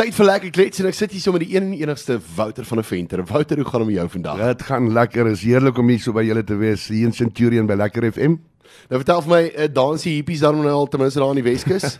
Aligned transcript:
Tyd 0.00 0.14
vir 0.16 0.24
lekker 0.24 0.52
klets 0.56 0.80
en 0.80 0.86
ek 0.88 0.96
sit 0.96 1.12
hier 1.12 1.20
so 1.20 1.32
met 1.34 1.42
die 1.44 1.50
een 1.52 1.66
en 1.66 1.72
enigste 1.76 2.14
Wouter 2.32 2.64
van 2.64 2.78
der 2.80 2.86
Venter. 2.88 3.20
Wouter, 3.28 3.58
hoe 3.60 3.66
gaan 3.68 3.82
dit 3.82 3.88
met 3.90 3.96
jou 3.98 4.06
vandag? 4.14 4.38
Dit 4.40 4.62
gaan 4.64 4.86
lekker. 4.96 5.28
Is 5.28 5.42
heerlik 5.44 5.76
om 5.76 5.90
hier 5.92 6.00
so 6.00 6.14
by 6.16 6.22
julle 6.24 6.40
te 6.48 6.56
wees 6.56 6.86
hier 6.88 7.04
in 7.04 7.12
Centurion 7.12 7.66
by 7.68 7.76
Lekker 7.76 8.06
FM. 8.08 8.38
Nou 8.88 9.00
vertel 9.02 9.20
vir 9.26 9.32
my, 9.34 9.40
uh, 9.50 9.66
dansie 9.68 10.14
hippies 10.14 10.40
daar 10.40 10.56
nou 10.56 10.72
al 10.72 10.88
ten 10.88 11.02
minste 11.04 11.20
daar 11.20 11.34
in 11.34 11.42
die 11.42 11.44
Weskus. 11.44 11.98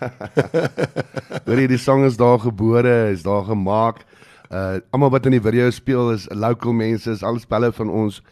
Hoor 1.45 1.61
jy 1.61 1.67
die 1.75 1.81
sang 1.83 2.07
is 2.09 2.17
daar 2.17 2.41
gebore, 2.41 2.95
is 3.13 3.27
daar 3.27 3.45
gemaak. 3.51 4.01
Uh 4.49 4.79
almal 4.97 5.13
wat 5.19 5.29
in 5.29 5.37
die 5.37 5.43
video 5.45 5.69
speel 5.69 6.15
is 6.15 6.25
local 6.33 6.73
mense, 6.73 7.05
is 7.05 7.21
al 7.21 7.37
spelle 7.45 7.69
van 7.83 7.93
ons. 7.93 8.23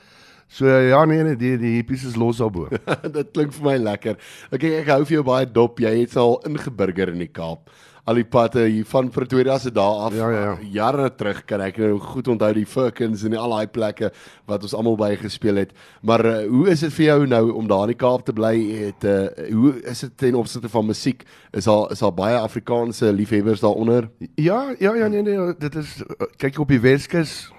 So 0.49 0.65
ja 0.65 1.03
nee 1.05 1.27
nee 1.29 1.37
die 1.37 1.59
die 1.61 1.75
hippies 1.75 2.09
is 2.09 2.17
los 2.17 2.41
al 2.41 2.55
bo. 2.57 2.73
dit 3.05 3.37
klink 3.37 3.53
vir 3.59 3.69
my 3.69 3.77
lekker. 3.85 4.17
Okay, 4.49 4.79
ek 4.81 4.89
hou 4.95 5.03
vir 5.05 5.19
jou 5.19 5.27
baie 5.29 5.53
dop. 5.61 5.85
Jy 5.85 5.93
het 5.99 6.17
al 6.17 6.39
ingeburger 6.49 7.13
in 7.13 7.21
die 7.27 7.29
Kaap 7.29 7.69
al 8.09 8.17
die 8.17 8.25
padte 8.25 8.65
hier 8.65 8.87
van 8.89 9.11
Pretoria 9.13 9.59
se 9.61 9.71
dae 9.75 9.97
af 10.07 10.15
ja, 10.17 10.29
ja, 10.33 10.43
ja. 10.47 10.55
jare 10.73 11.09
terug 11.17 11.43
kan 11.49 11.61
ek 11.65 11.81
nou 11.83 11.99
goed 12.01 12.29
onthou 12.33 12.51
die 12.57 12.67
Firkins 12.69 13.25
en 13.29 13.37
al 13.37 13.53
daai 13.53 13.69
plekke 13.73 14.11
wat 14.49 14.65
ons 14.65 14.75
almal 14.77 14.97
by 15.01 15.11
gespeel 15.21 15.61
het. 15.61 15.75
Maar 16.01 16.25
uh, 16.25 16.37
hoe 16.49 16.71
is 16.73 16.85
dit 16.87 16.95
vir 16.97 17.05
jou 17.05 17.19
nou 17.29 17.43
om 17.61 17.69
daar 17.69 17.85
in 17.87 17.93
die 17.93 17.99
Kaap 18.01 18.25
te 18.25 18.33
bly? 18.37 18.55
Het 18.87 19.05
uh, 19.09 19.19
hoe 19.53 19.75
is 19.93 20.01
dit 20.07 20.15
ten 20.25 20.39
opsigte 20.39 20.71
van 20.73 20.89
musiek? 20.89 21.27
Is 21.53 21.69
daar 21.69 21.93
is 21.93 22.01
daar 22.05 22.15
baie 22.17 22.39
Afrikaanse 22.41 23.13
liefhebbers 23.13 23.61
daaronder? 23.65 24.09
Ja, 24.35 24.75
ja, 24.79 24.95
ja, 24.95 25.09
nee 25.13 25.23
nee, 25.23 25.53
dit 25.59 25.77
is 25.77 25.99
kyk 26.41 26.61
op 26.65 26.73
die 26.73 26.81
Weskus. 26.81 27.51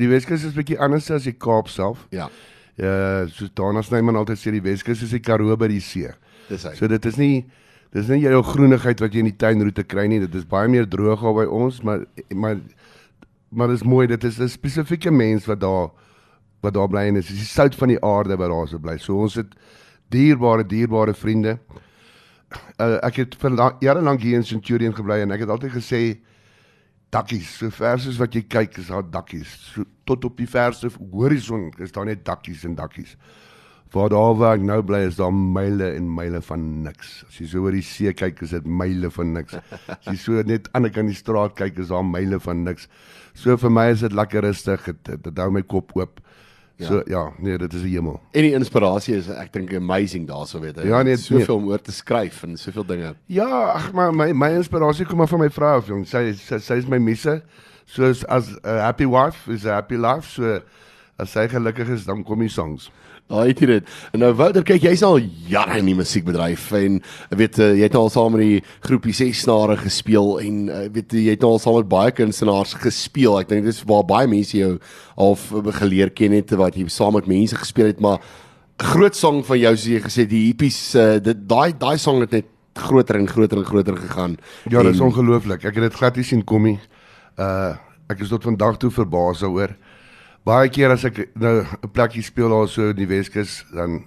Die 0.00 0.10
Weskus 0.10 0.44
is 0.44 0.56
bietjie 0.56 0.80
anders 0.82 1.10
as 1.14 1.28
die 1.28 1.36
Kaap 1.36 1.70
self. 1.70 2.08
Ja. 2.10 2.28
Ja, 2.76 3.24
so 3.32 3.46
daarna 3.56 3.80
sny 3.86 4.02
man 4.04 4.18
altyd 4.20 4.40
sê 4.40 4.52
die 4.52 4.64
Weskus 4.64 5.04
is 5.06 5.14
die 5.14 5.22
Karoo 5.24 5.54
by 5.56 5.70
die 5.70 5.80
see. 5.80 6.10
Dis 6.50 6.66
hy. 6.66 6.74
So 6.76 6.90
dit 6.90 7.06
is 7.08 7.16
nie 7.20 7.46
Dis 7.94 8.08
nie 8.08 8.24
jou 8.24 8.42
groenigheid 8.42 9.00
wat 9.00 9.14
jy 9.14 9.22
in 9.22 9.30
die 9.30 9.38
tuinroete 9.38 9.84
kry 9.86 10.06
nie. 10.10 10.20
Dit 10.24 10.34
is 10.34 10.48
baie 10.48 10.68
meer 10.68 10.88
droog 10.90 11.22
al 11.22 11.34
by 11.34 11.46
ons, 11.46 11.82
maar 11.82 12.04
maar 12.34 12.58
maar 13.50 13.70
dit 13.70 13.76
is 13.76 13.86
mooi. 13.86 14.06
Dit 14.06 14.24
is 14.24 14.40
'n 14.40 14.48
spesifieke 14.48 15.10
mens 15.10 15.46
wat 15.46 15.60
daar 15.60 15.90
wat 16.62 16.74
daar 16.74 16.88
bly 16.88 17.06
en 17.08 17.16
is 17.16 17.28
die 17.28 17.44
sout 17.44 17.74
van 17.74 17.88
die 17.88 18.00
aarde 18.04 18.36
wat 18.36 18.50
daar 18.50 18.68
so 18.68 18.78
bly. 18.78 18.96
So 18.98 19.18
ons 19.20 19.34
het 19.34 19.54
dierbare 20.08 20.66
dierbare 20.66 21.14
vriende. 21.14 21.58
Uh, 22.80 22.98
ek 23.02 23.16
het 23.16 23.34
vir 23.34 23.56
jare 23.80 24.02
lank 24.02 24.22
hier 24.22 24.36
in 24.36 24.44
Centurion 24.44 24.94
gebly 24.94 25.20
en 25.24 25.30
ek 25.30 25.40
het 25.40 25.48
altyd 25.48 25.72
gesê 25.72 26.00
dakkies, 27.14 27.48
so 27.58 27.70
ver 27.70 28.00
soos 28.02 28.18
wat 28.20 28.34
jy 28.34 28.42
kyk 28.50 28.78
is 28.78 28.90
daar 28.92 29.04
dakkies. 29.10 29.50
So 29.72 29.84
tot 30.04 30.24
op 30.24 30.36
die 30.38 30.48
verste 30.50 30.90
horison 31.12 31.70
is 31.82 31.94
daar 31.94 32.06
net 32.06 32.24
dakkies 32.26 32.64
en 32.64 32.76
dakkies. 32.78 33.16
Waar 33.92 34.08
daar 34.10 34.34
waar 34.36 34.56
ek 34.58 34.64
nou 34.66 34.80
bly 34.82 35.04
is 35.06 35.16
daar 35.16 35.32
myle 35.34 35.92
en 35.94 36.08
myle 36.14 36.40
van 36.42 36.64
niks. 36.82 37.24
As 37.28 37.38
jy 37.38 37.46
so 37.46 37.62
oor 37.64 37.76
die 37.76 37.84
see 37.86 38.12
kyk 38.12 38.42
is 38.42 38.50
dit 38.56 38.66
myle 38.66 39.10
van 39.10 39.32
niks. 39.32 39.54
As 39.88 40.08
jy 40.10 40.16
so 40.16 40.42
net 40.42 40.68
aan 40.74 40.88
die 40.88 40.92
kant 40.94 41.12
die 41.12 41.16
straat 41.16 41.54
kyk 41.58 41.78
is 41.78 41.92
daar 41.94 42.04
myle 42.04 42.40
van 42.42 42.64
niks. 42.66 42.88
So 43.34 43.56
vir 43.56 43.70
my 43.70 43.90
is 43.94 44.02
dit 44.04 44.12
lekker 44.16 44.42
rustig. 44.42 44.90
Dit 45.06 45.38
hou 45.38 45.50
my 45.54 45.62
kop 45.62 45.94
oop. 45.96 46.20
So 46.78 46.94
ja, 46.94 47.02
ja 47.06 47.32
nee, 47.38 47.58
dit 47.58 47.72
is 47.72 47.82
'n 47.82 47.88
hemel. 47.88 48.20
En 48.32 48.42
die 48.42 48.52
inspirasie 48.52 49.14
is 49.16 49.28
ek 49.28 49.52
dink 49.52 49.74
amazing 49.74 50.28
daarso 50.28 50.60
weet 50.60 50.76
jy. 50.76 50.88
Ja, 50.88 51.02
nee, 51.02 51.16
soveel 51.16 51.56
nee. 51.56 51.64
om 51.64 51.68
oor 51.72 51.80
te 51.80 51.92
skryf 51.92 52.42
en 52.42 52.56
soveel 52.56 52.84
dinge. 52.84 53.14
Ja, 53.26 53.72
ag 53.72 53.92
maar 53.92 54.14
my 54.14 54.32
my 54.32 54.50
inspirasie 54.50 55.06
kom 55.06 55.16
maar 55.16 55.28
van 55.28 55.40
my 55.40 55.50
vrou 55.50 55.78
of 55.78 55.86
jong. 55.86 56.06
Sy 56.06 56.32
sy, 56.32 56.58
sy 56.58 56.74
is 56.74 56.86
my 56.86 56.98
misse. 56.98 57.42
So 57.86 58.12
as 58.28 58.50
'n 58.50 58.78
happy 58.82 59.06
wife 59.06 59.52
is 59.52 59.64
a 59.64 59.72
happy 59.72 59.96
life. 59.96 60.28
So 60.28 60.60
as 61.22 61.32
sy 61.32 61.46
gelukkig 61.48 61.88
is, 61.94 62.04
dan 62.08 62.22
kom 62.26 62.42
die 62.44 62.52
songs. 62.52 62.90
Daai 63.26 63.48
het 63.48 63.58
dit. 63.58 63.88
En 64.14 64.22
nou 64.22 64.28
Wouter, 64.38 64.62
kyk 64.62 64.84
jy's 64.86 65.02
al 65.02 65.16
jare 65.50 65.80
in 65.80 65.88
die 65.88 65.96
musiekbedryf 65.98 66.68
en 66.78 67.00
weet 67.34 67.58
jy 67.58 67.82
het 67.82 67.96
al 67.98 68.10
saam 68.12 68.36
met 68.36 68.44
die 68.44 68.60
groepie 68.84 69.14
6 69.16 69.40
snare 69.46 69.74
gespeel 69.80 70.36
en 70.44 70.60
weet 70.94 71.16
jy 71.16 71.34
het 71.34 71.46
al 71.46 71.58
saam 71.62 71.80
met 71.80 71.88
baie 71.90 72.14
kunstenaars 72.14 72.76
gespeel. 72.84 73.40
Ek 73.40 73.50
dink 73.50 73.66
dis 73.66 73.82
waar 73.88 74.06
baie 74.06 74.30
mense 74.30 74.54
jou 74.54 74.76
al 75.18 75.34
geleer 75.80 76.12
ken 76.14 76.36
het 76.38 76.54
wat 76.54 76.78
jy 76.78 76.86
saam 76.92 77.18
met 77.18 77.26
mense 77.26 77.58
gespeel 77.58 77.90
het, 77.90 78.04
maar 78.04 78.22
groot 78.78 79.16
song 79.16 79.40
van 79.48 79.58
jou 79.58 79.72
soos 79.74 79.88
jy 79.90 80.04
gesê 80.04 80.26
die 80.30 80.44
hippies 80.50 80.78
dit 81.24 81.42
daai 81.48 81.72
daai 81.74 81.96
song 81.98 82.22
het 82.22 82.36
net 82.36 82.52
groter 82.76 83.18
en 83.18 83.26
groter 83.26 83.58
en 83.58 83.66
groter 83.66 83.96
gegaan. 83.96 84.36
Ja, 84.68 84.84
dit 84.84 84.94
is 84.94 85.02
ongelooflik. 85.02 85.64
Ek 85.64 85.80
het 85.80 85.88
dit 85.88 85.98
glad 85.98 86.20
nie 86.20 86.28
sien 86.28 86.44
kom 86.44 86.68
nie. 86.68 86.78
Uh 87.40 87.74
ek 88.06 88.20
is 88.22 88.30
tot 88.30 88.44
vandag 88.46 88.76
toe 88.78 88.92
verbaas 88.94 89.40
daaroor 89.42 89.72
baie 90.46 90.68
keer 90.70 90.94
as 90.94 91.04
ek 91.08 91.24
nou 91.34 91.64
'n 91.64 91.90
plekkie 91.92 92.22
speel 92.22 92.48
daar 92.48 92.68
so 92.68 92.90
in 92.90 92.96
die 92.96 93.08
Weskus 93.10 93.64
dan 93.74 94.04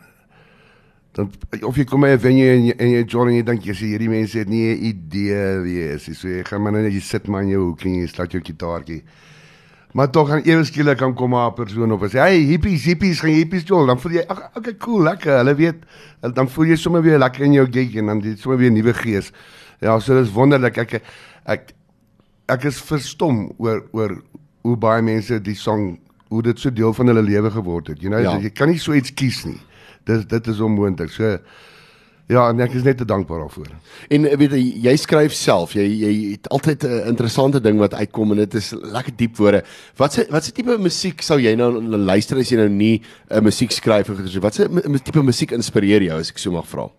dan 1.13 1.31
of 1.67 1.75
jy 1.75 1.83
kom 1.83 2.01
by 2.01 2.16
'n 2.16 2.19
venue 2.19 2.47
en 2.55 2.66
jy, 2.66 2.75
en 2.79 2.89
jy 2.89 3.03
join 3.03 3.27
en 3.27 3.35
jy 3.35 3.44
dink 3.44 3.66
jy 3.66 3.73
sê 3.73 3.85
hierdie 3.91 4.09
mense 4.09 4.39
het 4.39 4.47
nie 4.47 4.72
'n 4.72 4.83
idee 4.91 5.59
wie 5.63 5.83
is 5.95 6.07
jy 6.07 6.13
so 6.13 6.28
jy 6.28 6.44
gaan 6.44 6.61
maar 6.61 6.72
net 6.72 6.94
jy 6.94 7.01
sit 7.01 7.28
maar 7.28 7.44
in 7.44 7.49
jou 7.49 7.63
hoek 7.69 7.85
en 7.85 7.95
jy 7.95 8.07
slaat 8.07 8.31
jou 8.31 8.41
gitaartjie. 8.41 9.03
Maar 9.91 10.11
tog 10.11 10.29
gaan 10.29 10.44
ewe 10.45 10.63
skielik 10.63 10.97
kan 10.97 11.13
kom 11.13 11.35
'n 11.35 11.53
persoon 11.53 11.91
of 11.91 12.01
sê 12.01 12.19
hey 12.19 12.39
hippies 12.45 12.85
hippies 12.85 13.19
gaan 13.19 13.35
hippies 13.35 13.63
jol? 13.66 13.85
Dan 13.85 13.99
voel 13.99 14.11
jy 14.11 14.25
ag 14.29 14.51
okay 14.55 14.78
cool 14.78 15.03
lekker. 15.03 15.38
Hulle 15.38 15.55
weet 15.55 15.83
dan 16.22 16.47
voel 16.47 16.66
jy 16.67 16.75
sommer 16.75 17.01
weer 17.01 17.17
lekker 17.17 17.44
in 17.45 17.53
jou 17.53 17.67
gig 17.67 17.95
en 17.95 18.05
dan 18.05 18.19
dit 18.19 18.39
sommer 18.39 18.59
weer 18.59 18.72
nuwe 18.72 18.94
gees. 18.94 19.31
Ja 19.81 19.99
so 19.99 20.16
dis 20.16 20.31
wonderlik. 20.31 20.78
Ek 20.78 21.01
ek 21.45 21.73
ek 22.47 22.63
is 22.63 22.79
verstom 22.79 23.51
oor 23.57 23.83
oor 23.91 24.22
hoe 24.61 24.78
baie 24.78 25.01
mense 25.01 25.41
die 25.41 25.55
song 25.55 25.99
hoe 26.29 26.44
dit 26.45 26.59
so 26.62 26.73
deel 26.73 26.94
van 26.94 27.09
hulle 27.12 27.25
lewe 27.25 27.51
geword 27.51 27.88
het. 27.94 28.01
You 28.01 28.13
know, 28.13 28.22
ja. 28.22 28.38
jy 28.38 28.53
kan 28.53 28.69
nie 28.69 28.79
so 28.81 28.94
iets 28.94 29.13
kies 29.13 29.44
nie. 29.47 29.57
Dis 30.07 30.28
dit 30.29 30.47
is 30.47 30.62
onmoontlik. 30.63 31.12
So 31.13 31.38
ja, 32.29 32.44
en 32.51 32.62
ek 32.62 32.75
is 32.78 32.85
net 32.85 33.00
te 33.01 33.07
dankbaar 33.09 33.41
daarvoor. 33.47 33.72
En 34.13 34.28
weet 34.38 34.53
jy, 34.53 34.62
jy 34.85 34.94
skryf 35.01 35.34
self. 35.34 35.73
Jy 35.78 35.88
jy 35.90 36.12
het 36.35 36.50
altyd 36.53 36.85
'n 36.85 37.07
interessante 37.13 37.62
ding 37.62 37.81
wat 37.81 37.97
uitkom 37.97 38.31
en 38.31 38.44
dit 38.45 38.53
is 38.53 38.72
lekker 38.78 39.16
diep 39.17 39.38
woorde. 39.38 39.63
Wat 39.97 40.13
se 40.13 40.28
wat 40.29 40.45
se 40.45 40.51
tipe 40.51 40.78
musiek 40.78 41.22
sou 41.22 41.40
jy 41.41 41.56
nou 41.56 41.81
luister 41.81 42.38
as 42.38 42.50
jy 42.50 42.57
nou 42.57 42.69
nie 42.69 43.01
'n 43.29 43.44
musiek 43.44 43.72
skryf 43.72 44.09
of 44.09 44.17
wat 44.41 44.53
se 44.53 44.69
tipe 45.03 45.23
musiek 45.23 45.51
inspireer 45.51 46.03
jou 46.03 46.19
as 46.19 46.29
ek 46.29 46.38
so 46.38 46.51
mag 46.51 46.67
vra? 46.67 46.90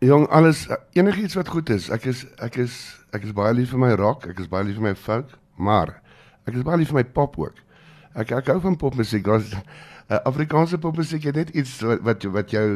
Jong, 0.00 0.26
alles 0.28 0.66
enigiets 0.94 1.34
wat 1.34 1.48
goed 1.48 1.70
is. 1.70 1.90
Ek 1.90 2.06
is 2.06 2.26
ek 2.38 2.56
is 2.56 2.96
ek 3.12 3.24
is 3.24 3.32
baie 3.32 3.52
lief 3.54 3.70
vir 3.70 3.78
my 3.78 3.92
rock, 3.94 4.26
ek 4.26 4.40
is 4.40 4.48
baie 4.48 4.64
lief 4.64 4.74
vir 4.74 4.82
my 4.82 4.94
folk, 4.94 5.28
maar 5.58 6.00
ek 6.46 6.54
is 6.54 6.62
baie 6.62 6.78
lief 6.78 6.88
vir 6.88 6.94
my 6.94 7.04
pop 7.04 7.38
ook. 7.38 7.54
Ek 8.14 8.30
ek 8.30 8.46
hou 8.52 8.60
van 8.60 8.76
popmusiek. 8.76 9.26
Ons 9.26 9.52
uh, 9.54 10.18
Afrikaanse 10.28 10.78
popmusiek 10.78 11.24
het 11.30 11.36
net 11.36 11.50
iets 11.56 11.78
wat 11.80 12.02
wat, 12.04 12.24
wat 12.34 12.50
jou 12.50 12.66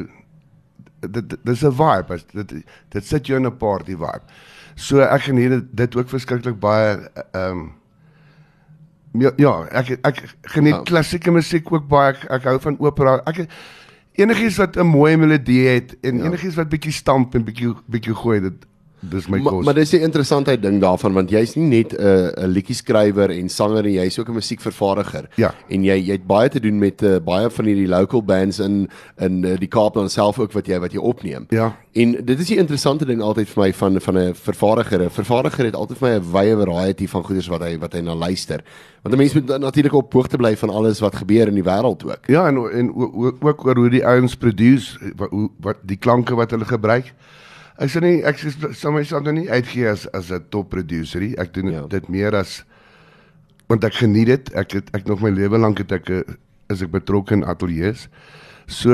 dit 1.00 1.36
dis 1.44 1.64
'n 1.64 1.72
vibe. 1.72 2.20
Dit 2.32 2.54
dit 2.88 3.04
sit 3.04 3.26
jou 3.26 3.38
in 3.38 3.46
'n 3.46 3.56
party 3.56 3.96
vibe. 3.96 4.24
So 4.74 5.00
ek 5.00 5.22
geniet 5.22 5.50
dit, 5.50 5.76
dit 5.76 5.96
ook 5.96 6.08
verskriklik 6.08 6.60
baie 6.60 7.10
ehm 7.32 7.50
um, 7.50 7.72
ja, 9.20 9.30
ja, 9.36 9.64
ek 9.70 9.98
ek 10.04 10.36
geniet 10.42 10.74
oh. 10.74 10.82
klassieke 10.82 11.30
musiek 11.30 11.72
ook 11.72 11.88
baie. 11.88 12.12
Ek, 12.12 12.24
ek 12.30 12.44
hou 12.44 12.58
van 12.60 12.76
opera. 12.78 13.20
Ek 13.24 13.48
enigiets 14.16 14.56
wat 14.56 14.76
'n 14.76 14.86
mooi 14.86 15.16
melodie 15.16 15.66
het 15.68 15.96
en 16.00 16.18
ja. 16.18 16.24
enigiets 16.24 16.56
wat 16.56 16.68
bietjie 16.68 16.92
stamp 16.92 17.34
en 17.34 17.44
bietjie 17.44 17.74
bietjie 17.86 18.14
gooi 18.14 18.40
dit 18.40 18.66
dis 19.00 19.26
my 19.28 19.40
kos. 19.44 19.64
Maar 19.64 19.74
dis 19.74 19.90
die 19.90 20.00
interessantheid 20.00 20.62
ding 20.62 20.78
daarvan 20.80 21.16
want 21.16 21.30
jy's 21.30 21.54
nie 21.56 21.66
net 21.68 21.92
'n 21.92 22.00
uh, 22.00 22.44
'n 22.46 22.50
liedjie 22.50 22.74
skrywer 22.74 23.30
en 23.30 23.48
sanger 23.48 23.82
nie, 23.82 23.98
jy's 23.98 24.18
ook 24.18 24.28
'n 24.28 24.34
musiekvervaardiger. 24.34 25.28
Ja. 25.36 25.54
En 25.68 25.84
jy 25.84 25.96
jy 25.96 26.12
het 26.12 26.26
baie 26.26 26.48
te 26.48 26.60
doen 26.60 26.78
met 26.78 27.02
uh, 27.02 27.18
baie 27.18 27.50
van 27.50 27.64
hierdie 27.64 27.88
local 27.88 28.22
bands 28.22 28.58
in 28.58 28.88
in 29.18 29.44
uh, 29.44 29.56
die 29.58 29.68
Kaap 29.68 29.94
dan 29.94 30.08
self 30.10 30.38
ook 30.38 30.52
wat 30.52 30.66
jy 30.66 30.78
wat 30.78 30.92
jy 30.92 30.98
opneem. 30.98 31.46
Ja. 31.48 31.76
En 31.92 32.12
dit 32.24 32.38
is 32.38 32.46
die 32.46 32.56
interessante 32.56 33.04
ding 33.04 33.20
altyd 33.20 33.48
vir 33.48 33.62
my 33.62 33.72
van 33.72 34.00
van 34.00 34.18
'n 34.18 34.34
vervaardiger. 34.34 35.02
'n 35.02 35.10
Vervaardiger 35.10 35.64
het 35.64 35.74
altyd 35.74 35.98
vir 35.98 36.08
my 36.08 36.16
'n 36.16 36.32
wye 36.32 36.56
variety 36.56 37.06
van 37.06 37.24
goeders 37.24 37.48
wat 37.48 37.62
hy 37.62 37.78
wat 37.78 37.92
hy 37.92 38.00
na 38.00 38.14
luister. 38.14 38.62
Want 39.02 39.14
'n 39.14 39.18
mens 39.18 39.34
moet 39.34 39.58
natuurlik 39.58 39.92
op 39.92 40.12
hoogte 40.12 40.36
bly 40.36 40.56
van 40.56 40.70
alles 40.70 41.00
wat 41.00 41.16
gebeur 41.16 41.48
in 41.48 41.54
die 41.54 41.64
wêreld 41.64 42.04
ook. 42.04 42.26
Ja, 42.26 42.46
en 42.48 42.56
en 42.72 42.94
ook 42.94 43.44
ook 43.44 43.66
oor 43.66 43.76
hoe 43.76 43.90
die 43.90 44.06
ouens 44.06 44.36
produce 44.36 44.98
wat, 45.16 45.30
wat 45.60 45.76
die 45.82 45.96
klanke 45.96 46.34
wat 46.34 46.50
hulle 46.50 46.64
gebruik. 46.64 47.14
Ek 47.78 47.92
sê 47.92 48.00
nie 48.00 48.22
ek 48.24 48.40
sê 48.40 48.92
myself 48.92 49.24
nou 49.24 49.34
nie 49.36 49.50
uitgee 49.50 49.88
as 49.90 50.06
as 50.16 50.30
'n 50.32 50.44
top 50.50 50.70
producer 50.70 51.20
nie. 51.20 51.34
Ek 51.38 51.52
doen 51.52 51.70
ja. 51.72 51.86
dit 51.86 52.08
meer 52.08 52.34
as 52.34 52.64
want 53.68 53.84
ek 53.84 54.00
geniet 54.00 54.26
dit. 54.26 54.54
Ek 54.54 54.72
het 54.72 54.90
ek 54.94 55.06
nog 55.06 55.20
my 55.20 55.30
lewe 55.30 55.58
lank 55.58 55.78
het 55.78 55.92
ek 55.92 56.10
is 56.70 56.82
ek 56.82 56.90
betrokke 56.90 57.34
in 57.34 57.44
ateljee's. 57.44 58.08
So 58.66 58.90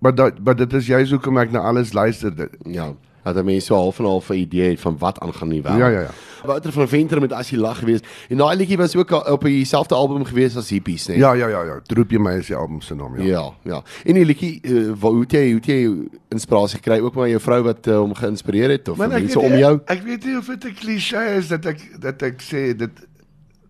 maar 0.00 0.14
dat 0.14 0.40
maar 0.40 0.56
dit 0.56 0.72
is 0.72 0.86
juist 0.86 1.12
hoekom 1.12 1.38
ek 1.38 1.52
na 1.52 1.60
alles 1.60 1.92
luister. 1.92 2.34
Dit. 2.34 2.56
Ja 2.64 2.94
dat 3.32 3.44
mense 3.44 3.66
so 3.66 3.74
half 3.74 3.98
en 3.98 4.04
half 4.04 4.28
'n 4.28 4.32
idee 4.34 4.70
het 4.70 4.80
van 4.80 4.98
wat 4.98 5.20
aangaan 5.20 5.48
nie 5.48 5.62
wel. 5.62 5.76
Ja 5.76 5.88
ja 5.88 6.00
ja. 6.00 6.10
Wouter 6.44 6.72
van 6.72 6.88
Venter 6.88 7.20
met 7.20 7.32
as 7.32 7.50
jy 7.50 7.58
lag 7.58 7.78
geweest. 7.78 8.06
En 8.28 8.36
daai 8.36 8.56
liedjie 8.56 8.76
was 8.76 8.96
ook 8.96 9.10
op 9.10 9.42
dieselfde 9.42 9.94
album 9.94 10.24
geweest 10.24 10.56
as 10.56 10.68
Hippies, 10.68 11.08
né? 11.08 11.16
Ja 11.16 11.32
ja 11.32 11.48
ja 11.48 11.62
ja. 11.62 11.80
Droop 11.86 12.10
jy 12.10 12.18
my 12.18 12.38
as 12.38 12.46
die 12.46 12.56
album 12.56 12.80
se 12.80 12.94
naam, 12.94 13.16
ja. 13.16 13.24
Ja, 13.24 13.54
ja. 13.62 13.82
En 14.04 14.14
die 14.14 14.24
liedjie 14.24 14.60
uh, 14.62 14.92
hoe 15.00 15.20
het 15.20 15.32
jy 15.32 15.44
hoe 15.50 15.60
het 15.60 15.66
jy 15.66 16.08
inspirasie 16.28 16.78
gekry 16.78 17.00
ook 17.00 17.14
maar 17.14 17.28
jou 17.28 17.40
vrou 17.40 17.62
wat 17.62 17.86
uh, 17.86 17.98
hom 17.98 18.14
geïnspireer 18.14 18.70
het 18.70 18.88
of 18.88 18.96
mense 18.96 19.40
om 19.40 19.52
jou? 19.58 19.80
Ek 19.86 20.02
weet 20.02 20.24
nie 20.24 20.36
of 20.38 20.46
dit 20.46 20.64
'n 20.64 20.74
klise 20.74 21.24
is 21.36 21.48
dat 21.48 21.66
ek 21.66 22.00
dat 22.00 22.22
ek 22.22 22.42
sê 22.42 22.76
dit 22.76 23.06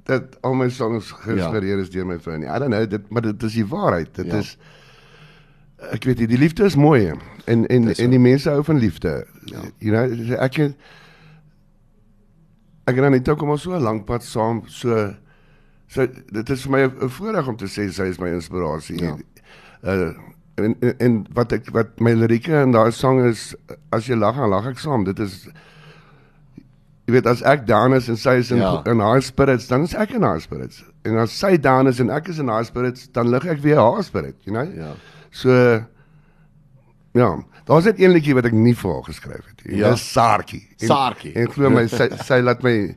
dat 0.09 0.39
al 0.41 0.55
my 0.55 0.69
songs 0.73 1.13
geïnspireer 1.13 1.77
ja. 1.77 1.83
is 1.83 1.91
deur 1.91 2.07
my 2.07 2.19
vrou 2.19 2.39
nie. 2.39 2.49
I 2.49 2.59
don't 2.59 2.73
know, 2.73 2.89
dit 2.91 3.11
maar 3.11 3.23
dit 3.23 3.43
is 3.43 3.53
die 3.53 3.67
waarheid. 3.67 4.15
Dit 4.15 4.27
ja. 4.27 4.39
is 4.39 4.57
ek 5.93 6.05
weet 6.05 6.19
nie, 6.19 6.27
die 6.27 6.39
liefde 6.39 6.65
is 6.65 6.77
mooi 6.77 7.13
en 7.47 7.67
en 7.67 7.89
en 7.95 8.11
die 8.11 8.19
mense 8.19 8.51
hou 8.51 8.63
van 8.65 8.79
liefde. 8.79 9.27
Ja. 9.45 9.63
You 9.79 9.93
know, 9.95 10.35
ek 10.43 10.59
ek 12.89 12.97
en 12.99 13.05
Anita 13.05 13.35
kom 13.35 13.51
al 13.51 13.59
so 13.59 13.75
'n 13.77 13.83
lank 13.83 14.07
pad 14.07 14.23
saam, 14.25 14.63
so 14.67 15.15
so 15.89 16.07
dit 16.07 16.51
is 16.51 16.63
vir 16.67 16.71
my 16.71 16.83
'n 16.87 17.09
voorreg 17.09 17.49
om 17.49 17.57
te 17.57 17.67
sê 17.67 17.91
sy 17.93 18.09
is 18.09 18.19
my 18.19 18.29
inspirasie. 18.29 19.01
Ja. 19.01 19.17
Uh 19.83 20.13
en, 20.59 20.75
en 20.81 20.95
en 20.99 21.27
wat 21.33 21.53
ek 21.53 21.71
wat 21.71 22.01
my 22.01 22.13
lirieke 22.13 22.63
in 22.63 22.73
daai 22.73 22.91
sang 22.93 23.21
is 23.25 23.55
as 23.95 24.07
jy 24.09 24.17
lag 24.17 24.37
dan 24.37 24.51
lag 24.51 24.67
ek 24.67 24.79
saam. 24.79 25.05
Dit 25.05 25.19
is 25.23 25.47
jy 27.07 27.13
weet 27.15 27.27
as 27.27 27.43
ek 27.43 27.67
down 27.67 27.95
is 27.95 28.09
en 28.09 28.17
sy 28.17 28.35
is 28.43 28.51
in 28.51 28.59
Ja. 28.59 28.83
in 28.87 29.01
high 29.01 29.21
spirits, 29.23 29.69
dan 29.69 29.83
is 29.83 29.95
ek 29.95 30.11
in 30.11 30.23
high 30.23 30.41
spirits. 30.41 30.85
En 31.05 31.17
as 31.19 31.31
sy 31.39 31.57
down 31.57 31.87
is 31.87 32.01
en 32.01 32.11
ek 32.11 32.29
is 32.29 32.39
in 32.39 32.49
high 32.49 32.65
spirits, 32.67 33.07
dan 33.13 33.31
lig 33.31 33.47
ek 33.47 33.63
weer 33.63 33.79
haar 33.79 34.03
spirit, 34.03 34.35
you 34.45 34.53
know? 34.53 34.67
Ja. 34.77 34.95
So 35.31 35.51
ja, 37.13 37.29
daar's 37.65 37.85
net 37.85 38.01
een 38.01 38.11
liedjie 38.15 38.35
wat 38.35 38.45
ek 38.49 38.53
nie 38.57 38.75
vir 38.75 38.93
haar 38.95 39.03
geskryf 39.09 39.45
het 39.51 39.67
nie. 39.67 39.77
Ja. 39.83 39.91
Dis 39.91 40.07
Saartjie. 40.13 40.63
En- 40.79 40.87
Saartjie. 40.87 41.33
En 41.35 41.51
glo 41.53 41.71
my 41.71 41.87
sy 41.91 42.09
sy 42.25 42.41
laat 42.45 42.63
my 42.63 42.97